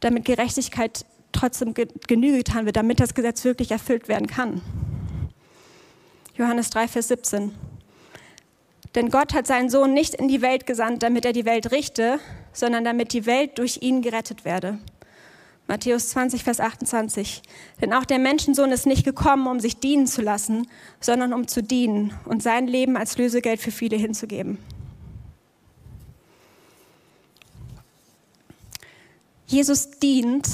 [0.00, 4.62] damit Gerechtigkeit trotzdem Genüge getan wird, damit das Gesetz wirklich erfüllt werden kann.
[6.34, 7.54] Johannes 3, Vers 17.
[8.94, 12.18] Denn Gott hat seinen Sohn nicht in die Welt gesandt, damit er die Welt richte,
[12.56, 14.78] sondern damit die Welt durch ihn gerettet werde.
[15.68, 17.42] Matthäus 20, Vers 28.
[17.80, 20.66] Denn auch der Menschensohn ist nicht gekommen, um sich dienen zu lassen,
[21.00, 24.58] sondern um zu dienen und sein Leben als Lösegeld für viele hinzugeben.
[29.46, 30.48] Jesus dient,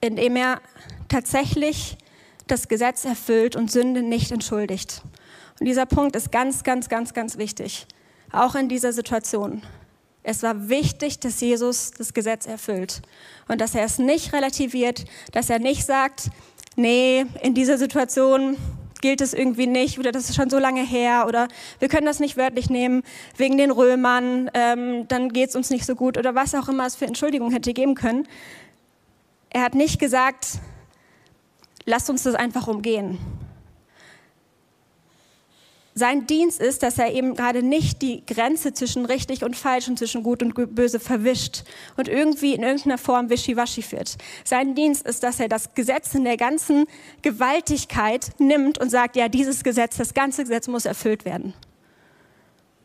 [0.00, 0.60] indem er
[1.08, 1.96] tatsächlich
[2.46, 5.02] das Gesetz erfüllt und Sünde nicht entschuldigt.
[5.60, 7.86] Und dieser Punkt ist ganz, ganz, ganz, ganz wichtig,
[8.32, 9.62] auch in dieser Situation.
[10.22, 13.00] Es war wichtig, dass Jesus das Gesetz erfüllt
[13.48, 16.30] und dass er es nicht relativiert, dass er nicht sagt,
[16.76, 18.56] nee, in dieser Situation
[19.00, 22.20] gilt es irgendwie nicht oder das ist schon so lange her oder wir können das
[22.20, 23.02] nicht wörtlich nehmen
[23.36, 26.86] wegen den Römern, ähm, dann geht es uns nicht so gut oder was auch immer
[26.86, 28.28] es für Entschuldigung hätte geben können.
[29.48, 30.58] Er hat nicht gesagt,
[31.86, 33.18] lasst uns das einfach umgehen,
[36.00, 39.98] sein Dienst ist, dass er eben gerade nicht die Grenze zwischen richtig und falsch und
[39.98, 41.62] zwischen gut und böse verwischt
[41.96, 44.16] und irgendwie in irgendeiner Form wischiwaschi führt.
[44.42, 46.86] Sein Dienst ist, dass er das Gesetz in der ganzen
[47.22, 51.54] Gewaltigkeit nimmt und sagt, ja, dieses Gesetz, das ganze Gesetz muss erfüllt werden.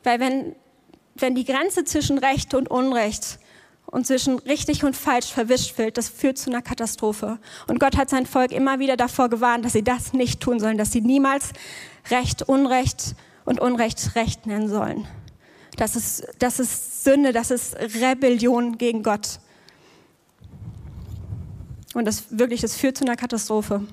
[0.04, 0.56] Weil wenn,
[1.16, 3.40] wenn die Grenze zwischen Recht und Unrecht
[3.88, 7.40] und zwischen richtig und falsch verwischt wird, das führt zu einer Katastrophe.
[7.68, 10.78] Und Gott hat sein Volk immer wieder davor gewarnt, dass sie das nicht tun sollen,
[10.78, 11.50] dass sie niemals
[12.10, 15.08] Recht Unrecht und Unrecht Recht nennen sollen.
[15.78, 19.40] Das ist, das ist Sünde, das ist Rebellion gegen Gott.
[21.94, 23.86] Und das wirklich, das führt zu einer Katastrophe.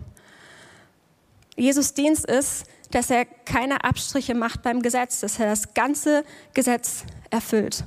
[1.57, 6.25] Jesus Dienst ist, dass er keine Abstriche macht beim Gesetz, dass er das ganze
[6.55, 7.85] Gesetz erfüllt.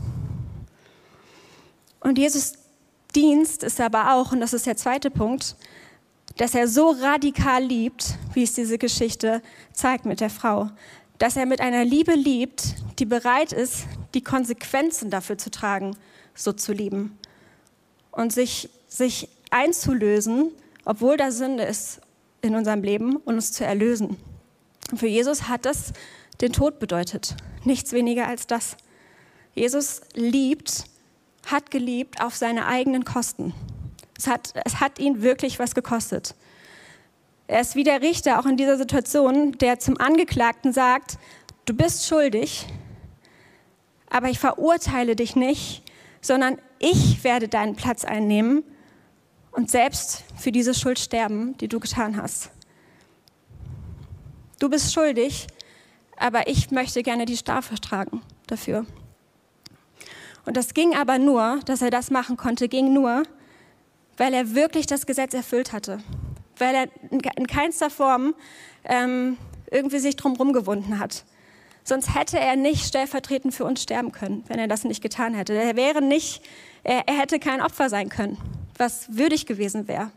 [2.05, 2.53] Und Jesus
[3.15, 5.55] Dienst ist aber auch, und das ist der zweite Punkt,
[6.37, 9.41] dass er so radikal liebt, wie es diese Geschichte
[9.73, 10.69] zeigt mit der Frau.
[11.17, 15.97] Dass er mit einer Liebe liebt, die bereit ist, die Konsequenzen dafür zu tragen,
[16.35, 17.17] so zu lieben.
[18.11, 20.51] Und sich, sich einzulösen,
[20.83, 22.01] obwohl da Sünde ist
[22.43, 24.15] in unserem Leben und uns zu erlösen.
[24.91, 25.91] Und für Jesus hat das
[26.39, 27.35] den Tod bedeutet.
[27.63, 28.77] Nichts weniger als das.
[29.55, 30.85] Jesus liebt,
[31.45, 33.53] hat geliebt auf seine eigenen Kosten.
[34.17, 36.35] Es hat, es hat ihn wirklich was gekostet.
[37.47, 41.17] Er ist wie der Richter auch in dieser Situation, der zum Angeklagten sagt,
[41.65, 42.65] du bist schuldig,
[44.09, 45.83] aber ich verurteile dich nicht,
[46.21, 48.63] sondern ich werde deinen Platz einnehmen
[49.51, 52.49] und selbst für diese Schuld sterben, die du getan hast.
[54.59, 55.47] Du bist schuldig,
[56.17, 58.85] aber ich möchte gerne die Strafe tragen dafür.
[60.45, 63.23] Und das ging aber nur, dass er das machen konnte, ging nur,
[64.17, 65.99] weil er wirklich das Gesetz erfüllt hatte.
[66.57, 68.35] Weil er in keinster Form
[68.83, 69.37] ähm,
[69.71, 71.25] irgendwie sich drumherum gewunden hat.
[71.83, 75.53] Sonst hätte er nicht stellvertretend für uns sterben können, wenn er das nicht getan hätte.
[75.53, 76.41] Er wäre nicht,
[76.83, 78.37] er, er hätte kein Opfer sein können,
[78.77, 80.11] was würdig gewesen wäre.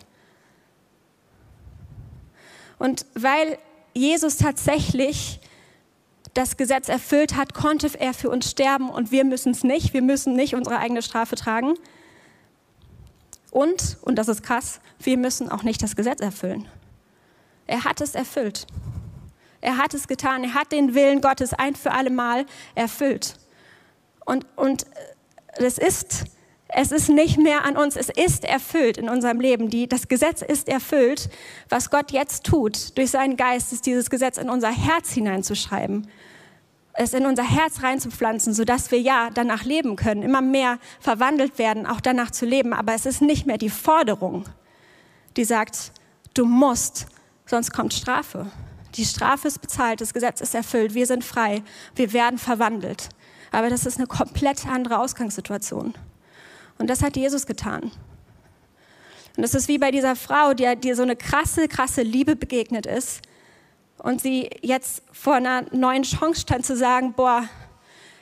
[2.79, 3.59] Und weil
[3.93, 5.41] Jesus tatsächlich
[6.35, 9.93] das Gesetz erfüllt hat, konnte er für uns sterben und wir müssen es nicht.
[9.93, 11.75] Wir müssen nicht unsere eigene Strafe tragen.
[13.51, 16.69] Und, und das ist krass, wir müssen auch nicht das Gesetz erfüllen.
[17.67, 18.67] Er hat es erfüllt.
[19.61, 20.45] Er hat es getan.
[20.45, 23.37] Er hat den Willen Gottes ein für alle Mal erfüllt.
[24.25, 24.87] Und, und
[25.57, 26.25] es ist
[26.69, 29.71] es ist nicht mehr an uns, es ist erfüllt in unserem Leben.
[29.71, 31.31] Die, das Gesetz ist erfüllt.
[31.71, 36.09] Was Gott jetzt tut, durch seinen Geist, ist dieses Gesetz in unser Herz hineinzuschreiben,
[36.93, 41.87] es in unser Herz reinzupflanzen, sodass wir ja danach leben können, immer mehr verwandelt werden,
[41.87, 42.75] auch danach zu leben.
[42.75, 44.45] Aber es ist nicht mehr die Forderung,
[45.37, 45.93] die sagt,
[46.35, 47.07] du musst,
[47.47, 48.47] sonst kommt Strafe.
[48.97, 51.63] Die Strafe ist bezahlt, das Gesetz ist erfüllt, wir sind frei,
[51.95, 53.09] wir werden verwandelt.
[53.53, 55.95] Aber das ist eine komplett andere Ausgangssituation.
[56.79, 57.91] Und das hat Jesus getan.
[59.37, 62.87] Und das ist wie bei dieser Frau, die dir so eine krasse, krasse Liebe begegnet
[62.87, 63.23] ist
[63.99, 67.49] und sie jetzt vor einer neuen Chance stand zu sagen, boah,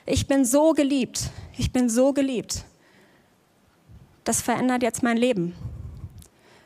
[0.05, 2.65] ich bin so geliebt, ich bin so geliebt.
[4.23, 5.55] Das verändert jetzt mein Leben.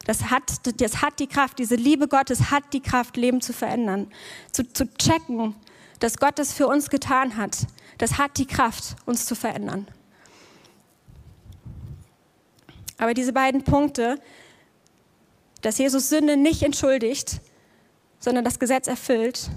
[0.06, 4.12] Das hat, das hat die Kraft, diese Liebe Gottes hat die Kraft, Leben zu verändern.
[4.52, 5.56] Zu, zu checken,
[6.00, 7.68] dass Gott das für uns getan hat,
[8.00, 9.88] das hat die Kraft, uns zu verändern.
[13.02, 14.20] Aber diese beiden Punkte,
[15.62, 17.42] dass Jesus Sünde nicht entschuldigt,
[18.20, 19.50] sondern das Gesetz erfüllt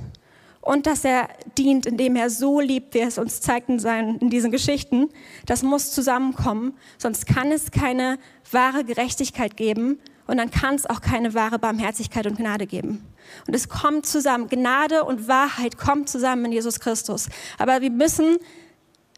[0.62, 1.28] und dass er
[1.58, 5.10] dient, indem er so liebt, wie er es uns zeigt in, seinen, in diesen Geschichten,
[5.44, 8.18] das muss zusammenkommen, sonst kann es keine
[8.50, 13.06] wahre Gerechtigkeit geben und dann kann es auch keine wahre Barmherzigkeit und Gnade geben.
[13.46, 17.28] Und es kommt zusammen, Gnade und Wahrheit kommt zusammen in Jesus Christus.
[17.58, 18.38] Aber wir müssen,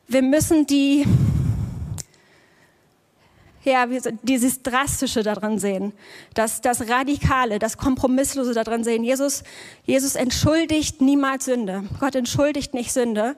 [0.09, 1.07] wir müssen die,
[3.72, 3.87] ja,
[4.22, 5.92] dieses Drastische daran sehen,
[6.35, 9.05] das, das Radikale, das Kompromisslose daran sehen.
[9.05, 9.42] Jesus,
[9.85, 11.85] Jesus entschuldigt niemals Sünde.
[12.00, 13.37] Gott entschuldigt nicht Sünde.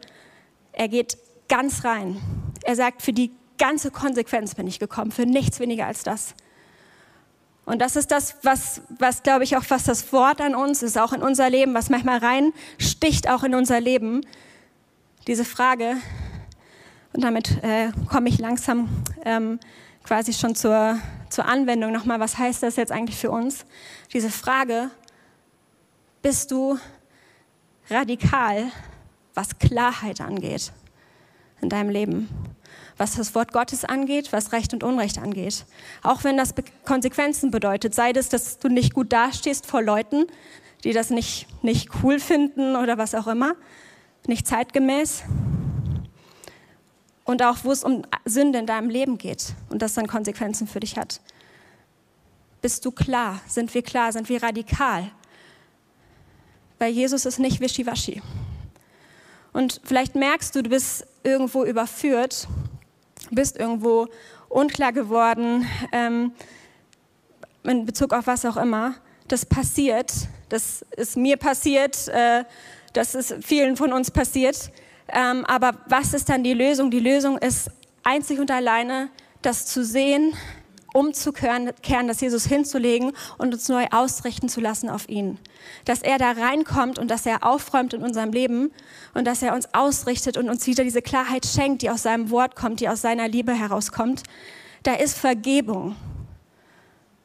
[0.73, 2.21] Er geht ganz rein.
[2.65, 6.35] Er sagt, für die ganze Konsequenz bin ich gekommen, für nichts weniger als das.
[7.65, 10.97] Und das ist das, was, was glaube ich auch, was das Wort an uns ist,
[10.97, 14.23] auch in unser Leben, was manchmal reinsticht, auch in unser Leben.
[15.27, 15.97] Diese Frage,
[17.13, 18.89] und damit äh, komme ich langsam
[19.25, 19.59] ähm,
[20.09, 23.67] quasi schon zur, zur Anwendung nochmal, was heißt das jetzt eigentlich für uns?
[24.15, 24.91] Diese Frage,
[26.23, 26.79] bist du
[27.91, 28.73] radikal,
[29.35, 30.73] was Klarheit angeht
[31.61, 32.31] in deinem Leben?
[32.97, 35.67] Was das Wort Gottes angeht, was Recht und Unrecht angeht.
[36.03, 36.55] Auch wenn das
[36.87, 40.25] Konsequenzen bedeutet, sei es, dass du nicht gut dastehst vor Leuten,
[40.85, 43.57] die das nicht, nicht cool finden oder was auch immer,
[44.27, 45.25] nicht zeitgemäß,
[47.29, 50.81] und auch wo es um Sünde in deinem Leben geht und das dann Konsequenzen für
[50.81, 51.21] dich hat.
[52.63, 53.43] Bist du klar?
[53.47, 54.13] Sind wir klar?
[54.13, 55.11] Sind wir radikal?
[56.79, 58.23] Weil Jesus ist nicht wischiwaschi.
[59.53, 62.49] Und vielleicht merkst du, du bist irgendwo überführt,
[63.31, 64.09] bist irgendwo
[64.49, 66.33] unklar geworden, ähm,
[67.63, 68.95] in Bezug auf was auch immer.
[69.29, 70.15] Das passiert,
[70.49, 72.45] das ist mir passiert, äh,
[72.95, 74.73] das ist vielen von uns passiert.
[75.09, 76.91] Ähm, aber was ist dann die Lösung?
[76.91, 77.71] Die Lösung ist
[78.03, 79.11] einzig und alleine,
[79.43, 80.35] das zu sehen,
[80.95, 81.73] umzukehren,
[82.07, 85.39] das Jesus hinzulegen und uns neu ausrichten zu lassen auf ihn.
[85.85, 88.71] Dass er da reinkommt und dass er aufräumt in unserem Leben
[89.15, 92.57] und dass er uns ausrichtet und uns wieder diese Klarheit schenkt, die aus seinem Wort
[92.57, 94.23] kommt, die aus seiner Liebe herauskommt.
[94.83, 95.97] Da ist Vergebung.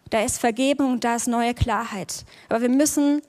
[0.09, 2.25] Da ist Vergebung, da ist neue Klarheit.
[2.49, 3.21] Aber wir müssen,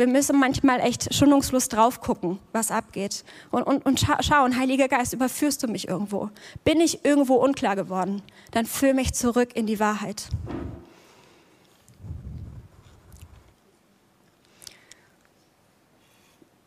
[0.00, 3.22] wir müssen manchmal echt schonungslos drauf gucken, was abgeht.
[3.50, 6.30] Und, und, und scha schauen, Heiliger Geist, überführst du mich irgendwo?
[6.64, 8.22] Bin ich irgendwo unklar geworden?
[8.50, 10.30] Dann führ mich zurück in die Wahrheit.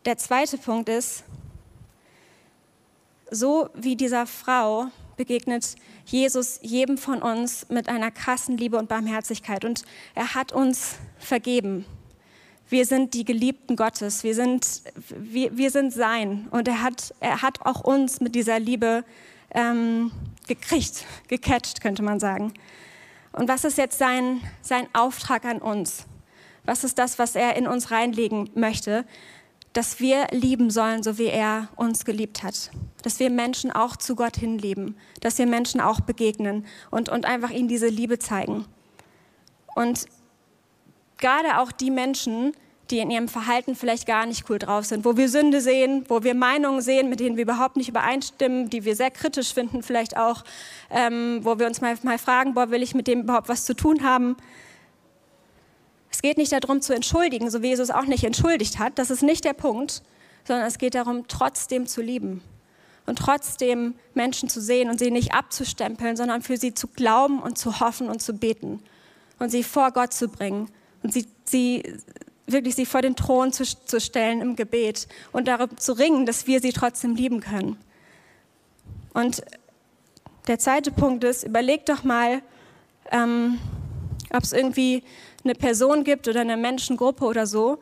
[0.05, 1.23] Der zweite Punkt ist,
[3.31, 5.75] so wie dieser Frau begegnet
[6.05, 9.65] Jesus jedem von uns mit einer krassen Liebe und Barmherzigkeit.
[9.65, 11.86] Und er hat uns vergeben.
[12.74, 14.24] Wir sind die Geliebten Gottes.
[14.24, 16.47] Wir sind, wir, wir sind sein.
[16.49, 19.05] Und er hat, er hat auch uns mit dieser Liebe
[19.51, 20.11] ähm,
[20.47, 22.51] gekriegt, gecatcht, könnte man sagen.
[23.32, 26.07] Und was ist jetzt sein, sein Auftrag an uns?
[26.65, 29.05] Was ist das, was er in uns reinlegen möchte?
[29.74, 32.69] dass wir lieben sollen, so wie er uns geliebt hat.
[33.01, 37.49] Dass wir Menschen auch zu Gott hinlieben, dass wir Menschen auch begegnen und, und einfach
[37.49, 38.65] ihnen diese Liebe zeigen.
[39.74, 40.05] Und
[41.17, 42.53] gerade auch die Menschen,
[42.89, 46.23] die in ihrem Verhalten vielleicht gar nicht cool drauf sind, wo wir Sünde sehen, wo
[46.23, 50.17] wir Meinungen sehen, mit denen wir überhaupt nicht übereinstimmen, die wir sehr kritisch finden, vielleicht
[50.17, 50.43] auch,
[50.89, 53.73] ähm, wo wir uns mal, mal fragen, boah, will ich mit dem überhaupt was zu
[53.73, 54.36] tun haben?
[56.11, 58.99] Es geht nicht darum zu entschuldigen, so wie Jesus auch nicht entschuldigt hat.
[58.99, 60.03] Das ist nicht der Punkt,
[60.45, 62.41] sondern es geht darum, trotzdem zu lieben
[63.05, 67.57] und trotzdem Menschen zu sehen und sie nicht abzustempeln, sondern für sie zu glauben und
[67.57, 68.81] zu hoffen und zu beten
[69.39, 70.69] und sie vor Gott zu bringen
[71.01, 71.84] und sie, sie
[72.45, 76.47] wirklich sie vor den Thron zu, zu stellen im Gebet und darum zu ringen, dass
[76.47, 77.77] wir sie trotzdem lieben können.
[79.13, 79.43] Und
[80.47, 82.41] der zweite Punkt ist, überleg doch mal,
[83.11, 83.59] ähm,
[84.31, 85.03] ob es irgendwie
[85.43, 87.79] eine Person gibt oder eine Menschengruppe oder so,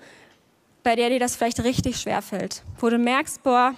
[0.84, 3.74] bei der dir das vielleicht richtig schwer fällt, wo du merkst, boah,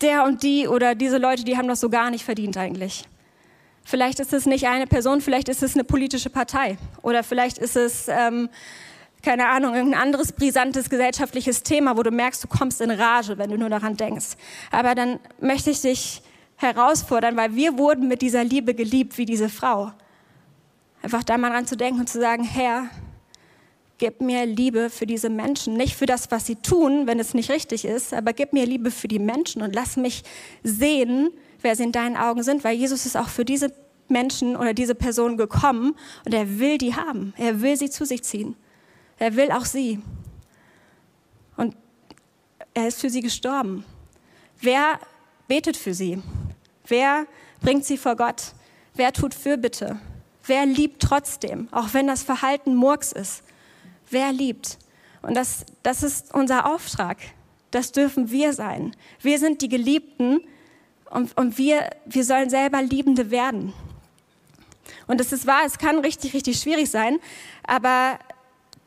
[0.00, 3.04] der und die oder diese Leute, die haben das so gar nicht verdient eigentlich.
[3.88, 7.74] Vielleicht ist es nicht eine Person, vielleicht ist es eine politische Partei oder vielleicht ist
[7.74, 8.50] es, ähm,
[9.22, 13.48] keine Ahnung, irgendein anderes brisantes gesellschaftliches Thema, wo du merkst, du kommst in Rage, wenn
[13.48, 14.36] du nur daran denkst.
[14.70, 16.20] Aber dann möchte ich dich
[16.56, 19.90] herausfordern, weil wir wurden mit dieser Liebe geliebt wie diese Frau.
[21.00, 22.90] Einfach da mal dran zu denken und zu sagen, Herr,
[23.96, 25.78] gib mir Liebe für diese Menschen.
[25.78, 28.90] Nicht für das, was sie tun, wenn es nicht richtig ist, aber gib mir Liebe
[28.90, 30.24] für die Menschen und lass mich
[30.62, 31.30] sehen,
[31.62, 33.72] wer sie in deinen Augen sind, weil Jesus ist auch für diese
[34.08, 35.94] Menschen oder diese Person gekommen
[36.24, 37.34] und er will die haben.
[37.36, 38.56] Er will sie zu sich ziehen.
[39.18, 40.00] Er will auch sie.
[41.56, 41.76] Und
[42.74, 43.84] er ist für sie gestorben.
[44.60, 44.98] Wer
[45.46, 46.22] betet für sie?
[46.86, 47.26] Wer
[47.60, 48.52] bringt sie vor Gott?
[48.94, 49.98] Wer tut Fürbitte?
[50.44, 53.42] Wer liebt trotzdem, auch wenn das Verhalten Murks ist?
[54.10, 54.78] Wer liebt?
[55.20, 57.18] Und das, das ist unser Auftrag.
[57.70, 58.96] Das dürfen wir sein.
[59.20, 60.40] Wir sind die Geliebten
[61.10, 63.72] und, und wir, wir sollen selber Liebende werden.
[65.06, 67.18] Und es ist wahr, es kann richtig, richtig schwierig sein,
[67.66, 68.18] aber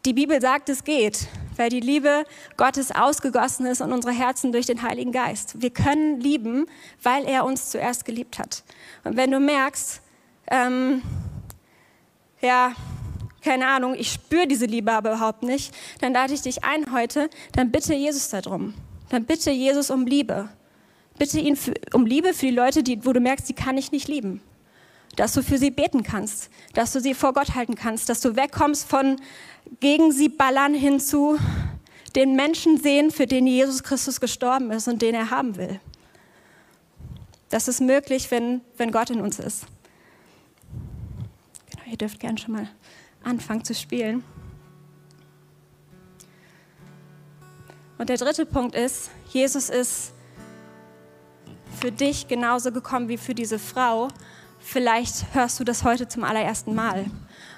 [0.05, 2.25] die Bibel sagt, es geht, weil die Liebe
[2.57, 5.61] Gottes ausgegossen ist in unsere Herzen durch den Heiligen Geist.
[5.61, 6.65] Wir können lieben,
[7.03, 8.63] weil er uns zuerst geliebt hat.
[9.03, 10.01] Und wenn du merkst,
[10.49, 11.03] ähm,
[12.41, 12.73] ja,
[13.43, 17.29] keine Ahnung, ich spüre diese Liebe aber überhaupt nicht, dann lade ich dich ein heute,
[17.53, 18.73] dann bitte Jesus darum.
[19.09, 20.49] Dann bitte Jesus um Liebe.
[21.21, 23.91] Bitte ihn für, um Liebe für die Leute, die, wo du merkst, die kann ich
[23.91, 24.41] nicht lieben.
[25.15, 28.35] Dass du für sie beten kannst, dass du sie vor Gott halten kannst, dass du
[28.35, 29.17] wegkommst von
[29.79, 31.37] gegen sie ballern hin zu
[32.15, 35.79] den Menschen sehen, für den Jesus Christus gestorben ist und den er haben will.
[37.49, 39.67] Das ist möglich, wenn, wenn Gott in uns ist.
[41.85, 42.67] Ihr dürft gern schon mal
[43.23, 44.23] anfangen zu spielen.
[47.99, 50.13] Und der dritte Punkt ist, Jesus ist
[51.79, 54.09] für dich genauso gekommen wie für diese Frau.
[54.59, 57.05] Vielleicht hörst du das heute zum allerersten Mal.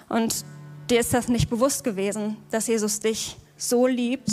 [0.09, 0.45] Und
[0.89, 4.29] dir ist das nicht bewusst gewesen, dass Jesus dich so liebt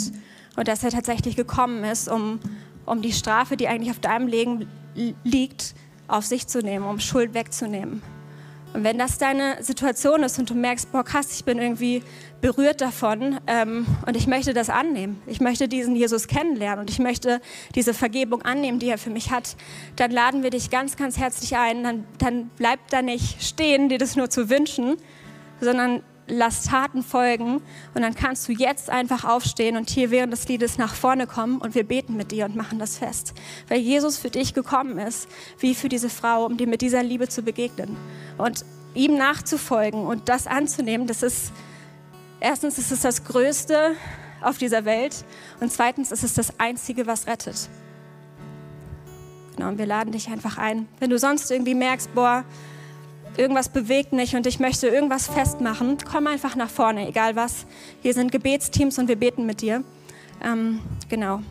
[0.55, 2.39] und dass er tatsächlich gekommen ist, um,
[2.85, 4.67] um die Strafe, die eigentlich auf deinem Leben
[5.23, 5.73] liegt,
[6.07, 8.01] auf sich zu nehmen, um Schuld wegzunehmen.
[8.73, 12.03] Und wenn das deine Situation ist und du merkst, boah, krass, ich bin irgendwie
[12.39, 16.99] berührt davon ähm, und ich möchte das annehmen, ich möchte diesen Jesus kennenlernen und ich
[16.99, 17.41] möchte
[17.75, 19.57] diese Vergebung annehmen, die er für mich hat,
[19.97, 21.83] dann laden wir dich ganz, ganz herzlich ein.
[21.83, 24.95] Dann, dann bleib da nicht stehen, dir das nur zu wünschen,
[25.59, 27.61] sondern lass Taten folgen
[27.93, 31.57] und dann kannst du jetzt einfach aufstehen und hier während des Liedes nach vorne kommen
[31.57, 33.33] und wir beten mit dir und machen das fest.
[33.67, 35.27] Weil Jesus für dich gekommen ist,
[35.59, 37.97] wie für diese Frau, um dir mit dieser Liebe zu begegnen.
[38.37, 41.51] Und ihm nachzufolgen und das anzunehmen, das ist,
[42.39, 43.95] erstens ist es das Größte
[44.41, 45.23] auf dieser Welt
[45.59, 47.69] und zweitens ist es das Einzige, was rettet.
[49.55, 50.87] Genau, und wir laden dich einfach ein.
[50.99, 52.43] Wenn du sonst irgendwie merkst, boah,
[53.41, 57.65] irgendwas bewegt mich und ich möchte irgendwas festmachen, komm einfach nach vorne, egal was.
[58.03, 59.83] Hier sind Gebetsteams und wir beten mit dir.
[60.43, 60.79] Ähm,
[61.09, 61.41] genau.